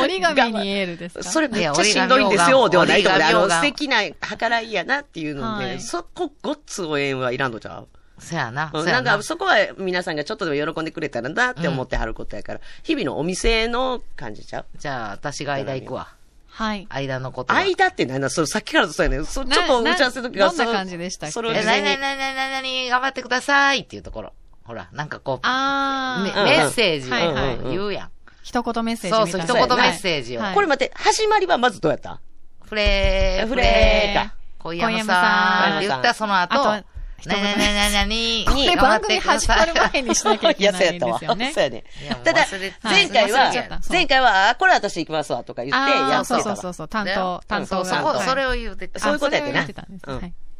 [0.00, 1.24] 折り紙にエールですか？
[1.24, 3.24] それめっちゃしんどいんですよ、ではないと思うで。
[3.24, 7.88] あの、素敵な計らいやなっていうので、はいそこごっつ応援はいらんのちゃう？
[8.18, 8.70] そやな。
[8.72, 14.66] やななんか、そこは皆さんがちょっとでも喜んでくれたらなって思ってはることやから、日々のお店の感じちゃう？
[14.78, 16.14] じゃあ、私が間行くわ。
[16.54, 16.86] はい。
[16.90, 17.60] 間のことは。
[17.60, 18.28] 間って何だ？
[18.28, 21.30] それさっきからそうやねそちょっと打ち合わせの時がなどんな感じでしたっけ？
[21.30, 24.32] え、それを事なになになになになに頑張ってくださいっていうところ。
[24.64, 26.34] ほら、なんかこう、あー。
[26.34, 28.10] めうんメッセージをはいはい言うやん。
[28.42, 29.16] 一言メッセージ。
[29.16, 32.20] そうそう一言メッセージをはいこれ待って、始まりはまずどうやった
[32.64, 34.34] フレー、フレーか。
[34.58, 36.84] 小山さんって言ったその後、
[37.26, 41.12] なにな になになにこれ頑張っ番組てください始まる前にしなきゃいけないんやそうやったわ。
[41.12, 41.52] ですよね。
[41.52, 41.84] そうやね
[42.24, 42.46] ただ
[42.82, 43.52] 前回は
[43.88, 46.42] 前回は、あ、これ私行きますわとか言って、やってたわ。
[46.42, 47.84] そうそうそう、担当、担当が。
[47.84, 49.00] そうそこ、はいそれを言うてた。
[49.00, 49.66] そういうことやってな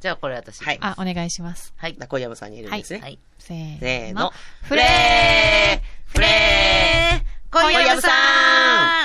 [0.01, 0.65] じゃあこれ私。
[0.65, 1.73] はいあ、お願いします。
[1.77, 1.95] はい。
[1.95, 3.01] 小山さんに言えるんですね。
[3.01, 3.19] はい。
[3.39, 4.33] せーの。
[4.63, 7.23] フレフレー
[7.53, 8.09] 小山さ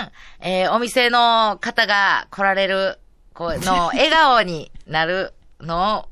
[0.06, 3.00] んえー、お店の方が来られる、
[3.34, 6.06] こう、の、笑顔になるのを、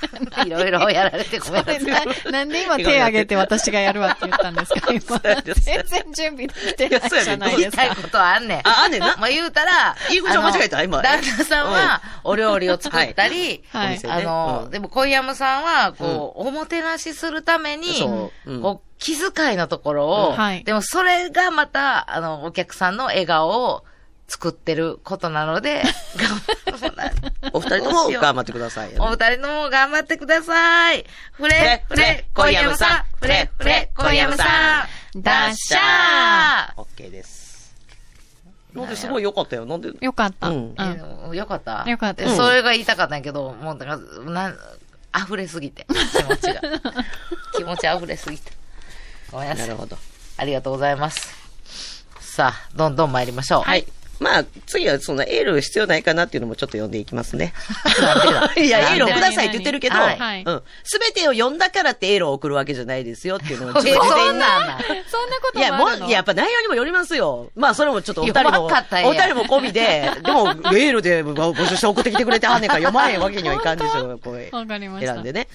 [0.46, 2.06] いろいろやられてごめんなさい。
[2.26, 4.92] ななんで今手挙げて私がやるわって言ったんですか？
[4.92, 5.54] 今。
[5.54, 7.82] 全然準備できてないじゃないですか。
[7.82, 8.58] 言いたいことはあんねん。
[8.68, 9.16] ああんねんな。
[9.18, 11.02] まあ言うたら、言い口を間違えた今。
[11.02, 14.00] 旦那さんは、お料理を作ったり、はい。
[14.06, 14.70] あの、うん。
[14.70, 20.36] でも小山さんは、こう、おもてなしするために、こう、気遣いのところを、うん。
[20.36, 20.64] はい。
[20.64, 23.84] でもそれがまた、あの、お客さんの笑顔を
[24.28, 25.82] 作ってることなので、
[27.52, 28.94] お二人とも頑張ってください。
[28.98, 31.04] お二人とも頑張ってください。
[31.32, 33.04] フレ、フレ、小山さん。
[33.20, 35.22] フレ、フレ、小山さん。
[35.22, 37.46] ダッシャーオッケーです。
[38.74, 39.64] なんですごい良かったよ。
[39.64, 39.90] なんで？
[40.00, 40.48] よかった。
[40.48, 40.74] ううんん。
[40.78, 43.98] えーよかったよかったえそれが言いたかったんやけど、もう、だから、
[44.30, 44.58] なん、
[45.16, 46.60] 溢れすぎて、気持ちが。
[47.56, 48.52] 気持ち溢れすぎて。
[49.30, 49.76] ごめんなさないる。
[49.76, 49.96] ほど。
[50.36, 51.34] ありがとうございます。
[52.20, 53.62] さあ、どんどん参りましょう。
[53.62, 53.86] はい。
[54.18, 57.52] まあ、次はそのエール必要ないかなっていうのもちょっと読んでいきますね。
[58.56, 60.62] いや、エールをくださいって言ってるけど、はいはいうん。
[60.84, 64.46] すべてを読んだからってエールを送るわけじゃないですよっていうのをちょっそんにな
[65.08, 67.50] そんなこといや、もやっぱ内容にもよりますよ。
[67.54, 74.48] まあ、それもちょっとお二人も、お二人も込みで、 でも、メールで募集して送ってきてくれてはんねんから読まへんわけにはいかんでしょ、これ。
[74.50, 75.12] わかりました。
[75.12, 75.48] 選んでね。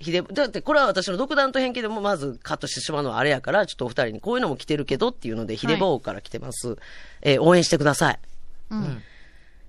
[0.00, 6.76] ひで、だってこれは私の独断と偏見でもまずカットしてしまうのはあれやから、ちょっとお二人にこういうのも来てるけどっていうので、ひでぼうから来てます。
[7.22, 8.18] えー応援してください。
[8.70, 9.02] うん。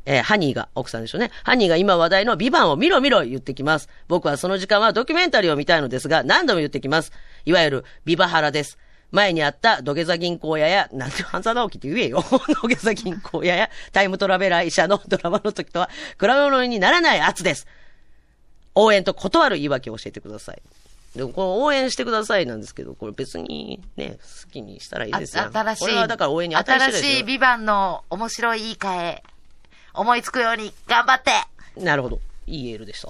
[0.05, 1.31] えーハニーが、奥さんでしょうね。
[1.43, 3.89] ハニーが今話題のビバンを見ろ見ろ言ってきます。
[4.07, 7.11] 僕はその時間はドキュメンタリーを見たいのですが、何度も言ってきます。
[7.45, 8.77] いわゆるビバハラです。
[9.11, 12.21] 前にあった土下座銀行屋や、なんて半沢直樹って言えよ。
[12.61, 15.89] 土下座銀行屋やタイムトラベラー医者のドラマの時とは
[16.19, 17.65] 比べ物にならない圧です。
[18.75, 20.61] 応援と断る言い訳を教えてください。
[21.15, 25.43] でも、この応援してくださいなんですけど、これ別にね、好きにしたらいいですよ。
[25.43, 29.23] あ新しい、これはだから応援に新しいビバンの面白い言い換え、
[29.93, 31.31] 思いつくように頑張って
[31.81, 32.19] なるほど。
[32.45, 33.07] いいエールでした。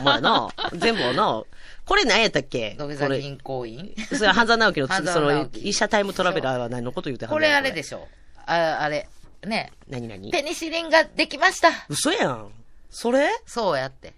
[0.00, 1.42] お前な、 全部はな、
[1.84, 2.74] これ何やったっけ？
[2.78, 3.94] 土下座銀行員？
[4.08, 8.06] それは半沢直樹の その、医者タイムトラベラーは何のこと言うてはんこれあれでししょ
[8.46, 9.08] ああれ、
[9.44, 9.72] ね。
[9.88, 10.30] 何何？
[10.30, 11.70] ペニシリンができました。
[11.88, 12.50] 嘘やん。
[12.90, 13.28] それ？
[13.46, 14.14] そうやって。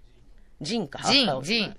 [0.61, 1.77] ジンかジン、ジン。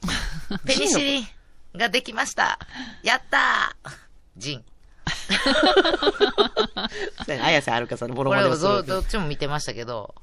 [0.64, 1.28] ペニシリン
[1.74, 2.58] ができました。
[3.02, 3.90] やったー
[4.36, 4.64] ジン。
[7.26, 10.14] 綾瀬はるかさんのボロボロこれをどどっちも見てましたけど、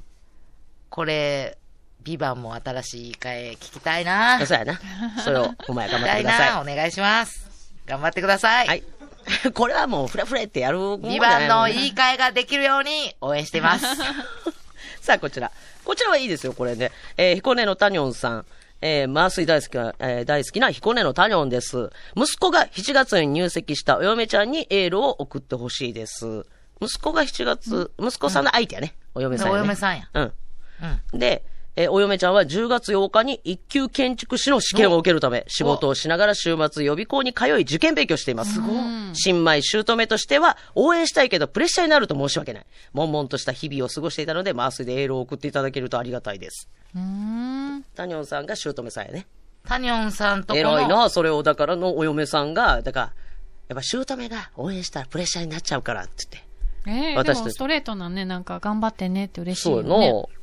[0.90, 1.58] これ、
[2.04, 4.46] ビバンも新しい言い換え聞きたいな。
[4.46, 4.80] そうやな。
[5.24, 6.50] それを、お前頑張ってください。
[6.50, 6.62] な。
[6.62, 7.74] お願いします。
[7.86, 8.68] 頑張ってください。
[8.68, 8.84] はい。
[9.54, 13.86] これはもう、フラフラってやるビバンの言い換えができるように応援してます。
[15.04, 15.52] さあ、こちら。
[15.84, 16.90] こちらはいいですよ、これね。
[17.18, 18.46] えー、彦根のタニョンさん。
[18.80, 21.90] えー、マースイ大好きな、えー大好きな彦根のタニョンです。
[22.16, 26.46] 息子が7月に入籍したお嫁ちゃんにエールを送ってほしいです。
[26.80, 28.96] 息子が7月、息子さんの相手やね。
[29.14, 29.60] お嫁さんや、ね。
[29.60, 30.10] お嫁さんや。
[30.14, 30.34] うん。
[31.14, 31.20] うん。
[31.20, 31.44] で、
[31.76, 38.60] えーお嫁ちゃんは10月8日に一級建築士の試験を受けるため、仕事をしながら週末予備校に通い受験勉強しています。
[39.14, 42.66] 新米姑としては、応援したいけどプレッシャーになると申し訳ない。
[42.94, 46.70] 悶々とした日々を過ごしていたので、マースでエールを送っていただけるとありがたいです。
[46.96, 47.86] うーん。
[47.96, 49.26] タニョンさんが姑さんやね。
[49.68, 50.80] タニョンさんとこの。
[50.80, 53.14] 偉いな、それを、だからのお嫁さんが、だから、
[53.70, 56.54] やっぱ姑が応援したらプレッシャーになっちゃうから、って言って。
[56.86, 60.43] ええで私たちもストレートなね、なんか頑張ってねって嬉しいそうや。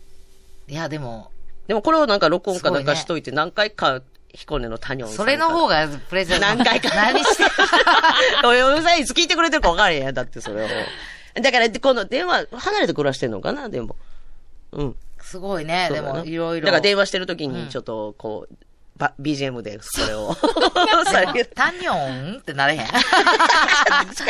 [0.71, 1.31] いや、でも、
[1.67, 4.03] でもこれをなんか録音かなんかしといて、何回か、
[4.33, 6.47] 彦根のタニョンさんそれの方がプレゼント。
[6.47, 6.95] 何回か。
[6.95, 7.51] 何してる
[8.47, 10.15] お嫁さんいつ聞いてくれてるか分からへんやん。
[10.15, 10.69] だってそれを。
[11.43, 13.69] だから、この電話、離れて暮らしてんのかな？
[13.69, 13.97] でも。
[14.71, 14.97] うん。
[15.21, 15.91] すごいね。
[15.93, 16.67] でも、いろいろ。
[16.67, 18.55] だから電話してる時に、ちょっと、こう、
[18.97, 20.37] ば BGM でそれを。
[21.55, 22.87] タニョンってなれへん？
[22.87, 23.03] 確か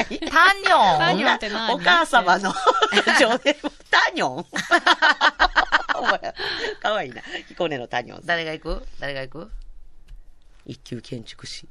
[0.08, 0.18] に。
[0.20, 0.98] タニョン？
[0.98, 1.74] タニョンって何？
[1.74, 2.52] お母様の
[3.90, 4.46] タニョン？
[6.00, 6.18] お 前
[6.80, 7.22] かわいいな。
[7.48, 8.26] 彦根のタニョンさん。
[8.26, 8.86] 誰が行く？
[8.98, 9.50] 誰が行く？
[10.66, 11.68] 一級建築士。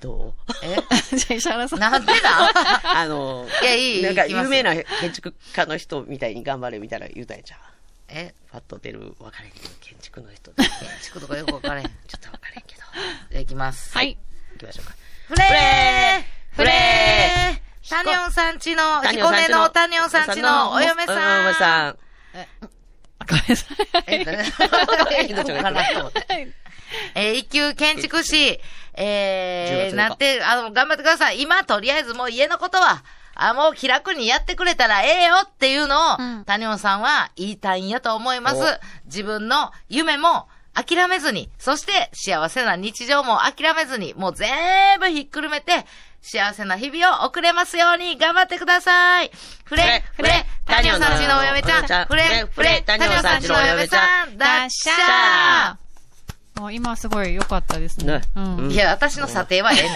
[0.00, 0.34] どう？
[0.62, 0.76] え？
[1.16, 1.78] じゃあ石原さん。
[1.78, 2.50] なんでだ？
[3.00, 7.60] あの、いやいいなんか有名な建築家の人みたいに頑張れみたいな言うたんやじゃん。
[8.08, 8.34] え？
[8.52, 10.50] パッと出る、分かれんけど、建築の人。
[10.52, 10.70] ちょ建
[11.02, 11.86] 築とかよくわからへん。
[11.86, 12.82] っと分かれんけど。
[13.30, 13.96] じゃあ行きます。
[13.96, 14.18] はい。
[14.52, 14.94] 行きましょうか。
[15.28, 21.40] フレーフレータニョンさんちの、彦根のタニョンさんちのお嫁さん。
[21.40, 21.98] お嫁さん。
[23.28, 24.04] ごめんなさい。
[24.06, 25.82] えどこかな
[27.14, 28.60] えー一級建築士、
[28.94, 31.40] え10月ー、なって、あの、頑張ってください。
[31.40, 33.02] 今、とりあえずもう家のことは、
[33.34, 38.66] あ、もう気楽にやってくれたらええよっていうのを、うん谷本さんは言いたいんやと思いますお。
[39.06, 45.84] 自分の夢も諦めずに、そして幸せな日常も諦めずに、もう全部ひっくるめて、
[46.24, 49.30] 幸せな日々を送れますように頑張ってください。
[49.64, 55.83] フレ、フレ、谷本さんちのお嫁ちゃん、フレ、フレ、谷本さんちのお嫁さん、だっしゃー
[56.60, 58.06] もう今すごい良かったですね。
[58.06, 58.70] ねうん。
[58.70, 59.92] いや、私の査定はええねん。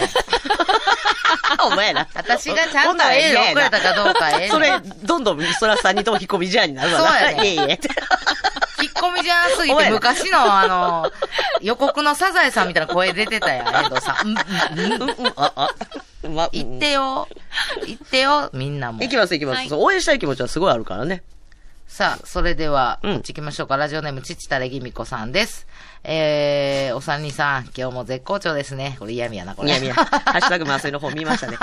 [1.71, 2.07] お前ら。
[2.13, 4.51] 私がちゃんとエール送れたかどうかええねん。
[4.51, 7.07] それ、どんどんそらさんにとも引っ込みじゃんになるわな。
[7.07, 7.79] そうやね いえいえ。
[8.81, 11.11] 引っ込みじゃなすぎて、昔のあの、
[11.61, 14.27] 予告のサザエさんみたいな声出てたやん、 遠藤さん。
[14.27, 15.69] うんうんうんあ、あ。
[16.27, 17.27] ま、言ってよ。
[17.85, 19.09] 言ってよ、みんなも行。
[19.09, 21.23] きます行きます、はいそう応援したい気持ちはすごいあるからね。
[21.89, 23.75] さあ、それでは、うんこっち行きましょうか。
[23.75, 25.65] ラジオネーム、ちちたれぎみこさんです。
[26.03, 28.95] えー、お三人さん、今日も絶好調ですね。
[28.99, 29.69] これ嫌味やな、これ。
[29.69, 30.03] いやいや、 ハ
[30.37, 31.57] ッシュタグ麻酔の方見ましたね。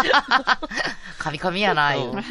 [1.18, 2.24] カミカミやな、言ううん。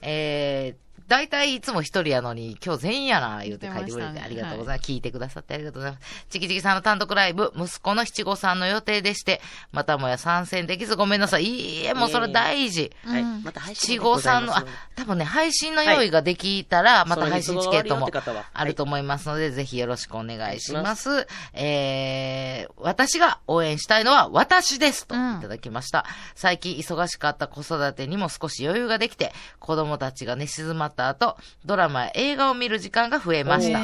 [0.00, 4.90] えー、大体いつも一人やのに、今日全員やな、言うて書いてくれてありがとうございます。
[4.90, 6.26] 聞いてくださってありがとうございます。
[6.30, 9.40] チキチキさんの単独ライブ、息子の七五三の予定でして、
[9.72, 11.44] またもや参戦できずごめんなさい。
[11.44, 12.90] いいえ、もうそれ大事。
[13.04, 13.22] はい。
[13.22, 14.64] うんまた配七信でご五三の、あ
[14.96, 18.08] 多分ね、配信の用意ができたら、また配信チケットも
[18.52, 21.26] あると思いますので、ぜひよろしくお願いします。
[21.52, 26.06] えー、私が応援したいのは私ですとうんいただきました。
[26.34, 33.78] 最近忙しかった子育てにも少し余裕ができて、子供たちが寝静まった後、ドラマや映画を見る時間が増えました。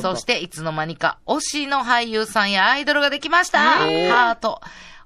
[0.00, 3.86] そして、いつの間にか、推しの俳優さんやアイドルができました。
[3.86, 4.60] えーハート。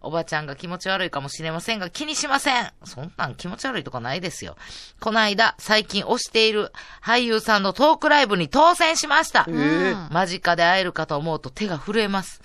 [0.05, 2.73] おばちゃんが気持ち悪いかもしれませんが、気にしません。
[2.85, 4.57] そんなん気持ち悪いとかないですよ。
[5.01, 9.45] この間、最近推している俳優さんのトークライブに当選しました。
[9.45, 12.42] ん間近で会えるかと思うと手が震えます。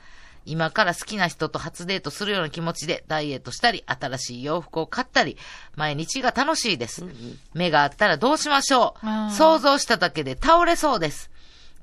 [0.47, 5.37] 今から好きな人と初デートするような気持ちでダイエットしたり、新しい洋服を買ったり、
[5.75, 7.03] 毎日が楽しいです。
[7.53, 11.29] 目があったらどうしましょううん想像しただけで倒れそうです。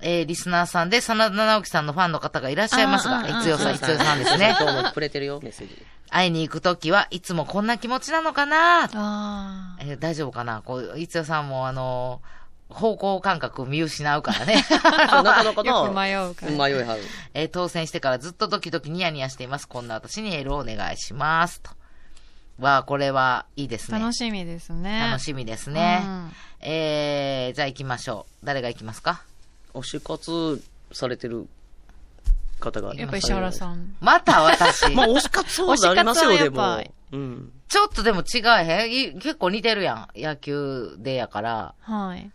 [0.00, 4.57] えー、リスナーさんで、真田直樹さんのファンの方がいらっしゃいますが、いつよさん、いつよさんですね。
[4.61, 5.87] 今日もくれてるよ、メッセージ。
[6.11, 8.88] 会いに行くときはいつもこんな気持ちなのかな？
[8.94, 10.62] あえー大丈夫かな？
[10.62, 12.43] こう、いつよさんもあのー
[12.74, 14.64] 方向感覚見失うからね。
[14.70, 15.90] なかなかな。
[15.92, 16.52] 迷うから。
[16.52, 17.02] 迷いはる。
[17.32, 19.68] えー当選してからずっとドキドキニヤニヤしています。
[19.68, 21.60] こんな私にエールをお願いします。
[21.60, 21.70] と。
[22.58, 23.98] わあ、これはいいですね。
[23.98, 25.08] 楽しみですね。
[25.10, 26.02] 楽しみですね。
[26.04, 26.32] うん
[26.66, 28.46] えー、じゃあ行きましょう。
[28.46, 29.22] 誰が行きますか？
[29.74, 31.46] 推し活されてる
[32.60, 32.94] 方が。
[32.94, 33.94] やっぱ石原さん。
[34.00, 34.90] また私。
[34.94, 36.82] まあ、推し活そうなりますよ、でも。
[37.12, 37.52] うん。
[37.68, 38.92] ちょっとでも違えへん？
[38.92, 40.08] い結構似てるやん。
[40.16, 41.74] 野球でやから。
[41.80, 42.30] はい。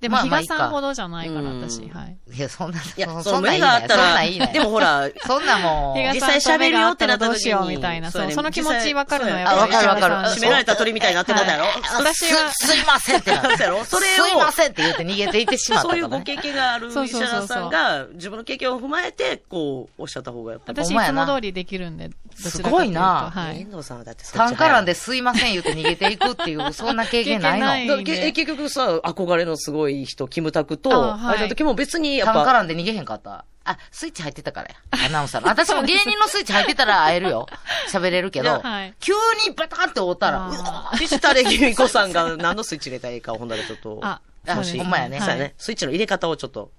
[0.00, 1.80] でも、まあまあいいかさんほどじゃないから、うん私。
[1.88, 2.18] はい。
[2.36, 4.52] いや、そんな、いや、そんなんいいあったそんなら、い。
[4.52, 6.12] でもほら、そんなもう。
[6.12, 8.10] 実際喋るよってなった時にどうしようみたいな。
[8.10, 9.36] そう、その気持ちわかるのよ。
[9.36, 15.88] そうやあわかるわかる締められた鳥みたいになってもうたやろはい私はす、すいませんってなるそうやろそれをすいませんって言って逃げていってしまった。
[15.88, 20.78] そういうご経験がある石原さんが、自分の経験を踏まえて、こう、おっしゃった方がやっぱり。
[20.78, 23.60] 私いつも通りできるんで、すごいなはい。
[23.60, 24.92] 遠藤さんはだって単価欄で。
[24.92, 28.02] ですいません言って逃げていくっていう、そんな経験ないの？
[28.04, 33.44] 結局さ、憧れのすごい人、キムタクと、あはいあれの時も別にやっぱ、欄で逃げへんかった。
[33.64, 35.06] あ、スイッチ入ってたからや。
[35.06, 35.48] アナウンサーの。
[35.48, 37.46] 私も芸人のスイッチ入ってたら 会えるよ。
[37.92, 39.12] 喋れるけど、はい急
[39.46, 45.54] にバタンって折ったら、うわデジタルギミコさんが何のスイッチ入れたらいいかをほんだらちょっと、あ、ほんまやねはいそうやね。
[45.58, 46.70] スイッチの入れ方をちょっと、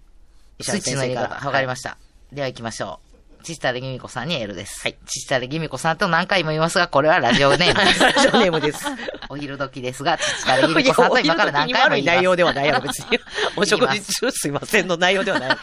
[0.61, 1.35] スイッチの入れ方。
[1.45, 1.97] わかりましした。
[2.31, 3.07] では行きましょう。
[3.47, 4.81] ちしたれぎみこさんにエールです。
[4.81, 4.97] はい。
[5.05, 8.03] ちしたれぎみこさんと何回も言いますが、これはラジオネームです。
[8.03, 8.85] ラジオネームです。
[9.29, 12.15] お昼時ですが、ちしたれぎみこさんと 今から何回も悪言います。
[12.15, 13.19] い内容ではないやろ、別に。
[13.55, 15.49] お食事中すいませんの内容ではない。
[15.55, 15.59] はい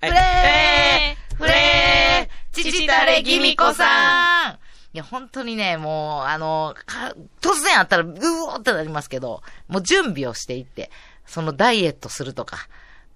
[0.00, 4.58] フレーフレーちちたれぎみこさん
[4.94, 10.90] いや、本当にね、もう、あの、か突然あったら、うおーってなりますけど、もう準備をしていって、
[11.26, 12.68] そのダイエットするとか、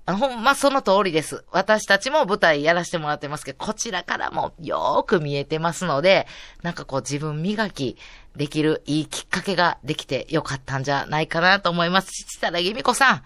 [0.04, 1.44] あほんまその通りです。
[1.50, 6.26] 私たちも舞台やらせてもらってますけど、こちらからもよーく見えてますので、
[6.62, 7.96] なんかこう自分磨き
[8.36, 12.10] できるいいきっかけができてよかったんじゃないかなと思います。
[12.10, 13.22] 父たらぎみこさん、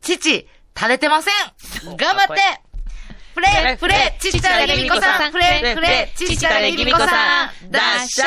[0.00, 2.42] 父、垂れてません頑張って
[3.34, 8.24] フレフレ、父たらぎみこさん、フレフレ、父たらぎみこさん、ダッシャ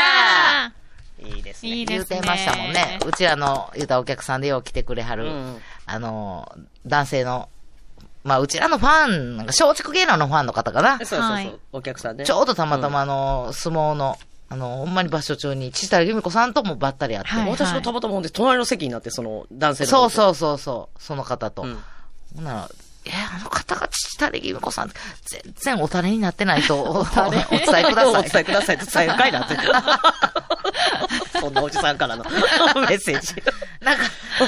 [0.71, 0.83] ー
[1.23, 1.69] いいですね。
[1.69, 2.19] いいですね。
[2.19, 2.99] 言うてましたもんね。
[3.05, 6.51] うちらの言うたらお客さんでよう来てくれはる、うんあの、
[6.85, 7.49] 男性の、
[8.23, 10.97] まあ、うちらのファン、なんか松竹芸能のファンの方かな。
[10.99, 12.25] そうそうそう、はいお客さんね。
[12.25, 14.17] ちょうどたまたまあの、相撲の、
[14.53, 17.29] あの、ほんまに場所中に、千谷由美子さんともばったり会って。
[17.29, 19.89] はい私がたまたまほんで、隣の席になって、その男性の。
[19.89, 21.63] そうそうそうそう、その方と。
[21.63, 21.83] うん
[22.35, 22.69] ほんなら、
[23.05, 24.91] え、あの方が父谷由美子さん、
[25.25, 27.13] 全然お種になってないと おお伝
[27.79, 28.19] えください。
[28.19, 29.57] お伝えくださいって伝えるかいなって。
[31.39, 33.43] そんなおじさんからのメッセージ。
[33.81, 34.03] なんか、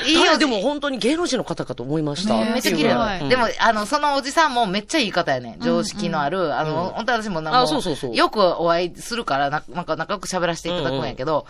[0.05, 2.35] いいよ、でも本当に芸能人の方かと思いました。
[2.35, 3.29] ねめっちゃ綺麗。
[3.29, 5.57] でも、あの、そのおじさんもめっちゃいい方やね。
[5.61, 7.73] 常識のある、あの、本当私もなんか
[8.13, 11.45] よくお会いするから、ななんか仲良く喋らせていただくんやけど、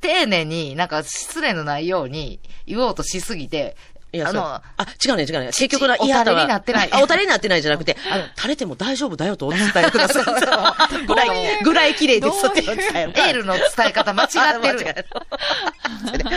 [0.00, 3.76] 丁寧になんか失礼のないように言おうとしすぎて、
[4.14, 4.62] いや、あのあ、
[5.04, 5.46] 違うね、違うね。
[5.46, 11.04] 結局な、おいや、垂れになってないあ、お垂れになってないじゃなくて、 あの、垂れても大丈夫だよとお伝えください。
[11.04, 15.06] ぐらい、ぐらい綺麗ですって伝えるエールの伝え方間違ってる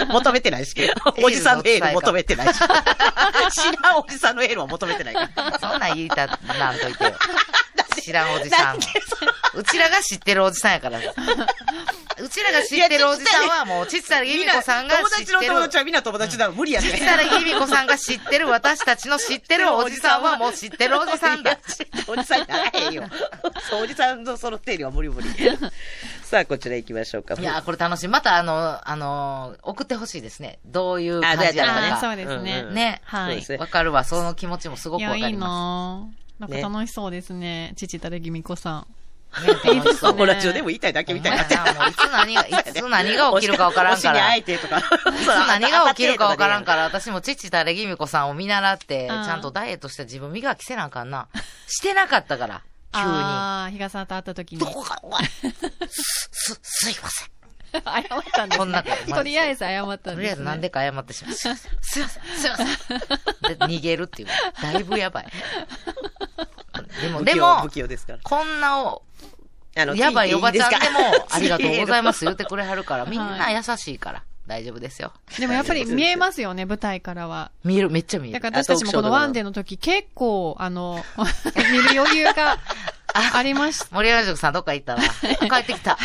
[0.10, 0.74] 求めてないし。
[1.22, 2.60] おじさんのエール求めてないし。
[2.60, 2.64] 知
[3.84, 5.60] らんおじさんのエールは求めてないから。
[5.60, 7.14] そんなん言いたなんといてよ。
[8.02, 8.82] 知らんおじさんも。
[9.54, 11.00] うちらが知ってるおじさんやから。
[12.22, 15.26] うちらが知ってるおじさんはもう、ちつたらぎみこさんが友知ってる。
[15.28, 16.52] 達の友達はみんな友達だ。
[16.52, 17.06] 無理やねちつ。
[17.06, 21.58] たらぎみこさんが知ってる私たちの知ってるおじさんはもう知ってるおじさんだ。
[22.08, 23.04] おじさんじゃないよ。
[23.70, 25.28] そう、おじさんのその定理は無理無理。
[26.24, 27.36] さあ、こちら行きましょうか。
[27.36, 28.08] いやー、これ楽しい。
[28.08, 30.60] またあの、あのー、送ってほしいですね。
[30.66, 32.00] どういう感じやったか。
[32.02, 32.64] そうですね。
[32.64, 33.02] ね。
[33.06, 34.04] はいわかるわ。
[34.04, 37.74] その気持ちもすごくわかりいいまなぁなんか楽しそうですね。
[37.76, 38.88] 父たれぎみこさん。
[39.34, 39.46] す。
[39.46, 41.52] ねそうそう、ラジオでも言いたいだけみたいにないつ
[42.12, 44.36] 何が、いつ何が起きるかわからんから。
[44.36, 51.28] いつ何が起きるかわからんから、私も父たれぎみこさんを見習って、ちうんゃんとダイエットして自分磨きせなあかんな。
[51.68, 52.62] してなかったから、
[52.94, 53.06] 急に。
[53.06, 54.60] ああ、比嘉さんと会った時に。
[54.60, 55.22] どこが、お前、
[55.90, 57.28] す、す、すいません。
[57.74, 58.98] 謝ったんです、こんなね。
[59.08, 60.16] とりあえず謝ったんです、ね。
[60.16, 61.34] とりあえずなんでか謝ってしまう。
[61.34, 62.68] すいません、すいません、すいません。
[63.58, 64.30] で、逃げるっていう。
[64.62, 65.28] だいぶやばい。
[67.02, 68.20] でも、でも不、器用ですから。
[68.24, 69.04] こんなお、
[69.76, 75.14] あのやばいおばちゃんでも、 ありがとうございまます言ってくれはるから、みんな優しいから、大丈夫ですよ。
[75.40, 77.52] でもやっぱり見えますよね、舞台からは。
[77.64, 78.34] 見える、めっちゃ見える。
[78.34, 81.04] だから私たちもこのワンデーの時結構、あの、
[81.56, 82.60] 見る余裕が
[83.34, 83.88] ありました。
[83.92, 85.02] 森山塾さんどっか行ったら、
[85.50, 85.98] 帰ってきた。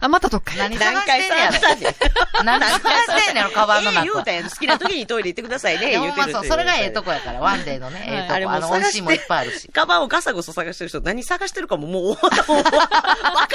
[0.00, 0.54] あ、またどっか。
[0.56, 1.94] 何何回探してんねや探したんね
[2.38, 2.44] ろ。
[2.44, 4.24] 何探してんねやろ、カバンのええ言う中。
[4.24, 4.50] たやん。
[4.50, 5.90] 好きな時にトイレ行ってくださいね。
[5.90, 8.50] いや、ほんまそう、言うてるってそれがええとこやから、ワンデーのね、ええとこ。
[8.52, 9.68] あの、美味しいもんいっぱいあるし。
[9.68, 12.28] カバンをガサゴソ探してる人、何探してるかももう、わか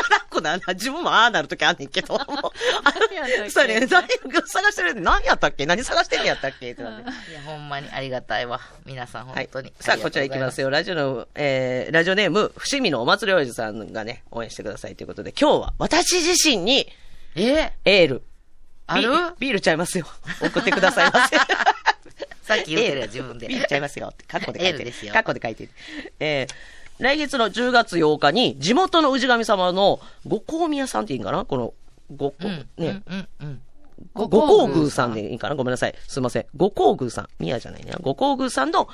[0.10, 0.74] らんくなるな。
[0.74, 2.20] 自分もああなるときあんねんけど。
[3.50, 3.88] そうやね。
[3.88, 4.08] 何
[4.48, 5.02] 探してる？
[5.02, 5.66] 何やったっけ？
[5.66, 6.72] 何探してんのやったっけ？
[6.72, 7.10] ってなって。
[7.32, 8.60] いや、ほんまにありがたいわ。
[8.86, 9.74] 皆さん、はい本当に。。
[9.80, 10.70] さあ、こちら行きますよ。
[10.70, 16.88] ラジオの、えー、ラジオネーム、伏見のお祭りおじさんがね、応援してくださいということで、今日は私自身に
[17.36, 17.74] え？
[17.84, 18.24] エール。
[18.88, 19.10] ある？
[19.40, 20.06] ビビールちゃいますよ。
[20.42, 21.38] 送ってくださいませ。
[22.44, 23.48] さっき言ってるやん、自分で。
[23.48, 24.78] ビールちゃいますよって、カッコで書いてる。
[24.80, 25.70] エールですよカッコで書いてる。
[26.20, 26.54] えー、
[27.00, 31.46] 来月の10月8日に、地元の氏神様の五香宮さんっていいんかな？
[31.46, 31.74] この、
[32.16, 32.52] 五香、うん。
[32.52, 33.62] ね、うん、うん、うん。
[34.14, 35.56] ご五香宮さんでいいかな？
[35.56, 35.96] ごめんなさい。
[36.08, 36.46] すいません。
[36.56, 37.30] 五香宮さん。
[37.40, 37.94] 宮じゃないね。
[38.02, 38.88] 五香宮さんの、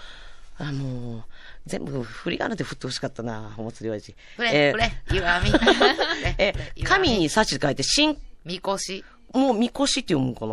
[0.58, 1.22] あのー
[1.66, 4.16] 全部振り仮名で振ってほしかったな、お祭り親父。
[4.36, 5.52] ふれ、えーふれ、ゆわみ。
[6.38, 6.54] え、
[6.84, 9.06] 神に幸書いて、新、みこし。
[9.34, 10.46] もう、みこしって読むのか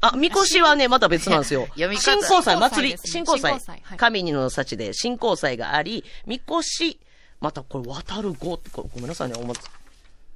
[0.00, 0.10] な？
[0.12, 1.66] あ、みこしはね、また別なんですよ。
[1.76, 2.02] 読み方。
[2.02, 3.98] 新交際、新交際祭り、新交際新交際はい。
[3.98, 6.98] 神にの幸で、新交際があり、みこし、
[7.40, 9.60] またこれ、渡る語って、これごめんなさいね、おまつ、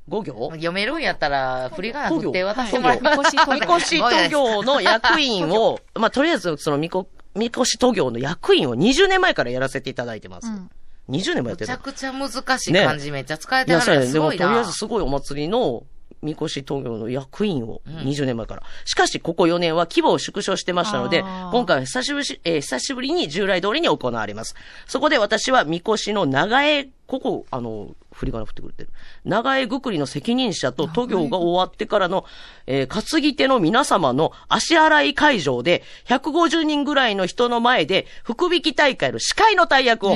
[0.08, 0.50] 五行？
[0.52, 10.48] 読めるんやったら、振り仮名振って渡してもらえはいみこしみこし都行の役員を、まあ、とりあえず、そのみこ、みこし都行の役員を20年前からやらせていただいてます。
[10.48, 10.70] うん
[11.10, 11.78] 20年もやってるめちゃ。
[11.78, 14.06] くちゃ難しい漢字めっちゃ使えてはるね。
[14.06, 14.72] すごいなでもとりあえず。
[14.72, 15.84] すごいお祭りの、
[16.22, 18.62] みこし東京の役員を20年前から。
[18.84, 21.20] しかし、ここ4年は規模を縮小してましたので
[21.50, 24.54] 今回は久しぶりし、えー久しぶりに従来通りに行われます。
[24.86, 28.90] そこで私はみこしの長江、ここ、あの、振り仮名振ってくれてる。
[29.24, 32.24] 長江ぐくりの責任者と都行が終わってからの、
[32.66, 40.10] えー担ぎ手の皆様の足洗い会場で、150人ぐらいの人の前で、福引き大会の司会の大役を。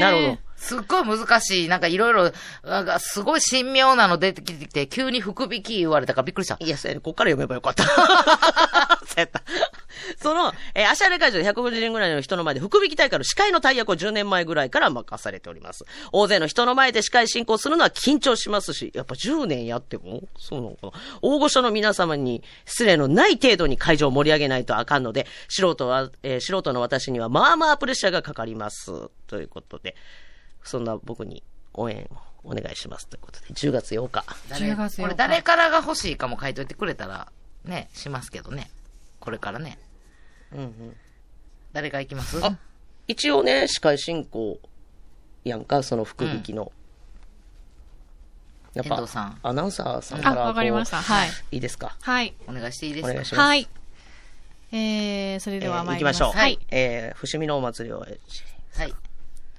[0.00, 0.38] なるほど。
[0.60, 1.68] すっごい難しい。
[1.68, 2.32] なんかいろいろ、
[2.62, 6.58] なんかすごい神妙なの出てきて、急に福引き言われたからびっくりした。
[6.60, 7.00] いや、そうやね。
[7.00, 7.84] こっから読めばよかった。
[9.06, 9.42] そうやった。
[10.18, 15.84] その、えー、足荒会場で150人ぐらいの人の前で福引き大会の司会の大役を10年前ぐらいから任されております。
[16.12, 20.92] 大勢の人の前で司会進行するのは緊張しますし、やっぱ10年やっても、そうなのかな。
[21.22, 29.10] 大御所の皆様に失礼のない程度に会場を盛り上げないとあかんので、素人は、えー素人の私にはまあまあプレッシャーがかかります。
[29.26, 29.94] ということで、
[30.62, 31.42] そんな僕に
[31.74, 32.08] 応援
[32.44, 33.06] をお願いします。
[33.08, 34.24] ということで、10月8日。
[34.48, 37.30] 誰？10月8日これ誰からが欲しいかも書いといてくれたら、
[37.64, 38.70] ね、しますけどね。
[39.20, 39.78] これからね。
[40.52, 40.96] うんうん。
[41.72, 42.38] 誰が行きます？
[42.44, 42.56] あ、
[43.06, 44.58] 一応ね、司会進行
[45.44, 46.72] やんか、その福引きの。
[48.72, 49.04] やっぱ
[49.42, 50.42] アナウンサーさんかあ、ら。
[50.42, 50.98] わかりました。
[50.98, 51.30] はい。
[51.52, 51.96] いいですか？
[52.00, 52.34] はい。
[52.46, 53.10] お願いしていいですか？
[53.10, 53.40] お願いします。
[53.40, 53.68] はい。
[54.72, 56.20] えー、それではえー参ります。
[56.22, 56.40] 行きましょう。
[56.40, 56.58] はい。
[56.70, 58.18] えー、伏見のお祭りを、はい。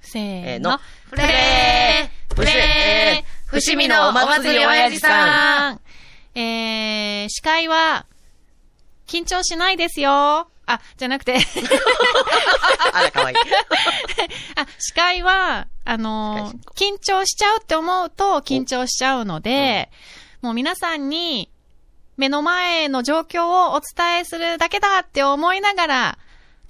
[0.02, 0.80] せえーのーの。
[1.10, 5.80] フレーフレー伏見のお祭り親父さん
[6.34, 8.06] えー、司会は、
[9.06, 10.48] 緊張しないですよ。
[10.64, 11.36] あ、じゃなくて、
[12.92, 13.36] あら、かわいい。
[14.56, 19.90] あ、司会は、あのー緊張しちゃうって思うと緊張しちゃうので、
[20.40, 21.50] もう皆さんに
[22.16, 26.18] 目の前の状況をお伝えするだけだって思いながら、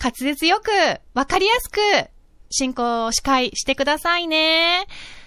[0.02, 0.70] 滑舌よく、
[1.14, 1.78] わかりやすく、
[2.52, 4.86] 進行、司会してくださいね。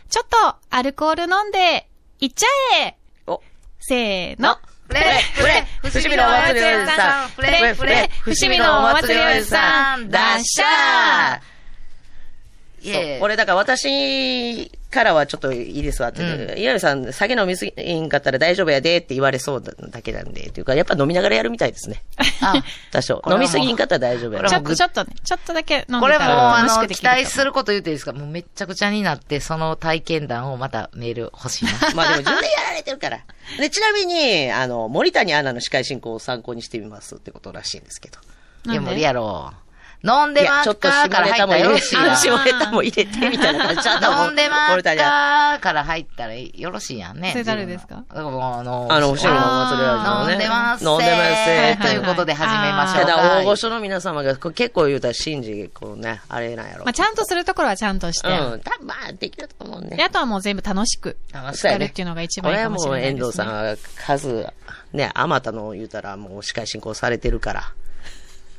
[0.09, 1.87] ちょっと、アルコール飲んで、
[2.19, 2.47] いっちゃ
[2.85, 2.95] え。
[3.27, 3.41] お、
[3.79, 4.57] せーの。
[4.87, 7.29] フレーフレー伏見のお祭り親父さん。
[7.29, 10.09] フレーフレー伏見のお祭り親父さん。
[10.09, 12.89] ダッシャー。
[12.89, 22.01] いそうえ、俺、だから私からはちょっといいですわってう岩見さん、酒飲みすぎんかったら大丈夫やでって言われそうだけなんで、っていうか、やっぱ飲みながらやるみたいですね。
[22.41, 23.21] あ、多少。
[23.29, 28.13] 飲みすぎんかったら大丈夫やちょっと、ちょっとね、ちょっとだけ飲んでこれもう、あの、期待すること言っていいですか？
[28.13, 31.71] もうめっちゃくちゃになって、その体験談をまたメール欲しいな。
[31.93, 33.19] まあでも自分でやられてるから。
[33.59, 38.19] で、ちなみに、あの、森谷アナの司会進行を参考にしてみますってことらしいんですけど。
[38.71, 39.64] いや、無理やろう。
[40.05, 44.27] 飲んでいや、ますちょっと下ネタも入れて、入ったらよろしいや下ネタも入れてみたいな感じちゃったん。
[44.27, 45.59] 飲んでますか？
[45.59, 47.31] から入ったらよろしいやんね。
[47.31, 48.03] それ誰ですか？
[48.11, 53.11] 自分のだからもうあの、あの、伏見のお祭りは飲んでます飲んでますということで始めましょうか。
[53.11, 56.85] ただ、大御所の皆様が、こう結構言うたら、信じ、こうね、あれなんやろ。
[56.85, 58.27] まあ、ちゃんとするところはちゃんとして。
[58.27, 59.97] うん、多分まあ、できると思うね。
[59.97, 63.25] で、あとはもう全部楽しく楽しそうやるっていうのが一これは番いいかもしもう遠れないです、ね。
[63.25, 64.53] 藤さんは数、
[64.93, 67.73] ね、あまたの言うたらもう司会進行されてるから、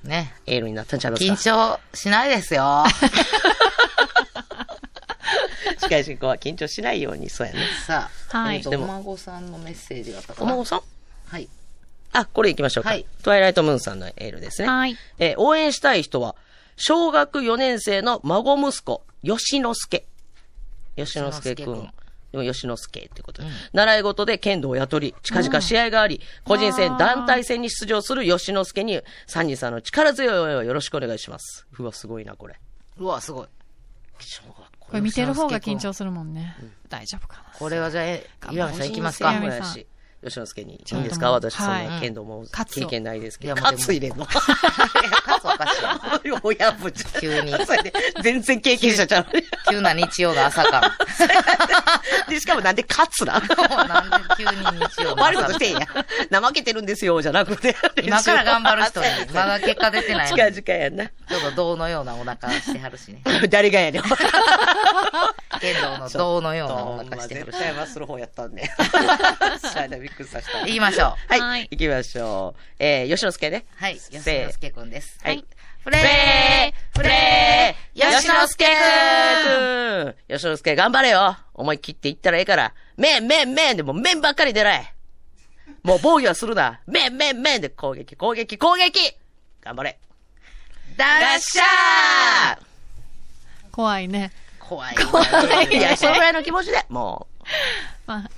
[0.08, 0.34] ね。
[0.46, 1.32] エールになったんちゃいますか？
[1.32, 2.84] 緊張しないですよ。
[5.78, 7.60] 司会進行は緊張しないように、そうやね。
[7.86, 10.46] さあ、はいお孫さんのメッセージがあったかな？
[10.46, 10.80] お孫さん？
[11.28, 11.48] はい。
[12.12, 12.90] あ、これ行きましょうか。
[12.90, 14.68] はいトワイライトムーンさんのエールですね。
[14.68, 14.96] はい。
[15.18, 16.34] えー応援したい人は、
[16.76, 20.06] 小学4年生の孫息子、吉之助。
[20.96, 21.90] 吉之助くん
[22.32, 23.00] 吉之助。
[23.00, 31.66] ってことで、うん習い事で剣道を雇り、近々試合があり、個人戦、団体戦に出場する吉之助に、三人さんの力強い応援をよろしくお願いします。
[31.78, 32.58] うわ、すごいな、これ。
[32.98, 33.46] うわ、すごい。
[34.78, 36.56] これ見てる方が緊張するもんね。
[36.88, 37.44] 大丈夫かな。
[37.58, 39.86] これはじゃあ、え岩見さん行きますか戦もやし
[40.24, 40.74] 吉之助に。
[40.74, 41.30] いいですか？
[41.32, 43.54] 私、そんはない剣道も経験ないですけど。
[43.54, 44.26] いやもうでもカツ入れんの
[45.16, 45.82] いや、数おかしい
[46.30, 46.40] わ。
[46.42, 47.92] 親分じゃん急に そうやね
[48.22, 49.26] 全然経験者ちゃう。
[49.70, 50.96] 急な日曜の朝か
[52.28, 53.34] で、しかもなんでカツな？
[53.40, 53.40] ら。
[53.86, 54.50] なんで急に
[54.88, 55.86] 日曜の朝悪いことしてんや。
[56.30, 57.76] 怠けてるんですよ、じゃなくて。
[58.02, 60.62] 今から頑張る人に、まだ結果出てないの近に。
[60.66, 61.06] 々やんな。
[61.06, 63.22] ちょっと銅のようなお腹してはるしね。
[63.48, 64.02] 誰がやねん。
[65.60, 67.56] 剣道の銅のようなお腹してはるし。
[67.56, 68.64] 絶対まする方やったんで。
[68.64, 70.60] しゃあないびっくりさせた。
[70.60, 71.32] 行きましょう。
[71.32, 72.60] はい、はい行きましょう。
[72.78, 73.64] えー、吉之助ね。
[73.76, 73.96] はい。
[73.98, 75.05] 吉せー之助くんです。
[75.22, 75.44] はい。
[75.82, 82.74] フレーフレー吉之助くんん吉之助頑張れよ思い切っていったらええから。
[82.96, 84.92] 麺、麺、麺でもう麺ばっかり出ない。
[85.82, 86.80] もう防御はするな。
[86.86, 88.98] 麺、麺、麺で攻撃、攻撃、攻撃
[89.62, 89.98] 頑張れ。
[90.96, 92.58] ダッシャー
[93.70, 94.32] 怖いね。
[94.58, 94.96] 怖い。
[95.70, 97.44] いや、そのぐらいの気持ちで、もう。
[98.06, 98.28] ま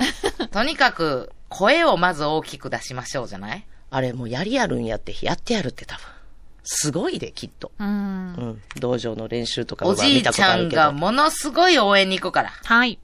[0.40, 3.64] あ、とにかく、声をまず大きく出しましょうじゃない？
[3.90, 6.04] あれもうやりやるんやって、やってやるって多分。
[6.70, 7.72] すごいで、きっと。
[7.78, 7.90] うんう。
[8.42, 8.62] ん。
[8.78, 12.50] 道場の練習とかおは見じいちゃたことあるけどんがものすごい応援に行くから。
[12.50, 12.98] はい。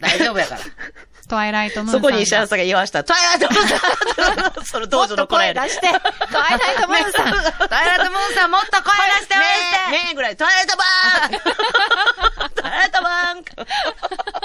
[0.00, 0.60] 大丈夫やから。
[1.28, 2.08] トワイライトムーンさんが。
[2.08, 3.04] そこに石原さんが言わした。
[3.04, 5.88] トワイライトムーンさん その道場の声出して。
[6.32, 7.32] トワイライトムーンさん。
[7.68, 13.10] ダイライトムーンさんもっと声出して応援してめーんぐらい、トワイライトバーントワイライトバ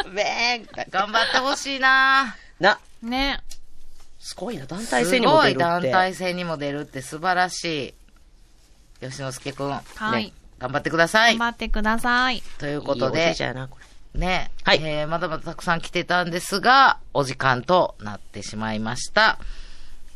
[0.03, 3.39] ーンめーん頑張ってほしいなな、ね。
[4.20, 5.63] すごいな、団体す戦にもごい出るって。
[5.63, 7.97] 団体戦にも出るって素晴らしい。
[9.02, 9.70] 吉之助くん。
[9.70, 10.34] はいね。
[10.60, 11.52] 頑張ってください頑。
[11.52, 12.41] 張ってください。
[12.58, 13.48] ということいいおじい。
[14.18, 19.38] ね、はいえー、まだまだたくさん来てたんですが、お時間となってしまいました。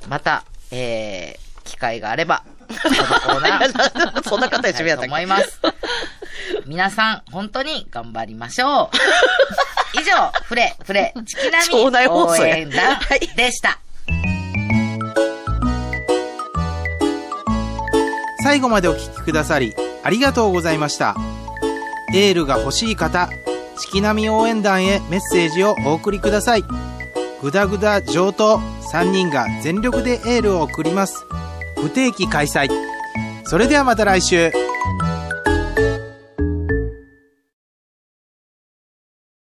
[0.09, 5.59] また、えー、機会があれば、このコーナーそんな方やしめやったと思います。
[6.65, 8.97] 皆さん、本当に頑張りましょう。
[9.99, 12.97] 以上、フレ、フレ、チキナミ放送や応援団
[13.35, 13.79] でした。
[18.51, 19.73] 最後までお聞きくださり
[20.03, 21.15] ありがとうございました。
[22.13, 23.29] エールが欲しい方
[23.77, 26.65] 四季並み応援団へメッセージをお送りください。
[27.41, 31.25] グダグダ上等3人が全力でエールを送ります。
[31.77, 32.69] 不定期開催。
[33.45, 34.51] それではまた来週。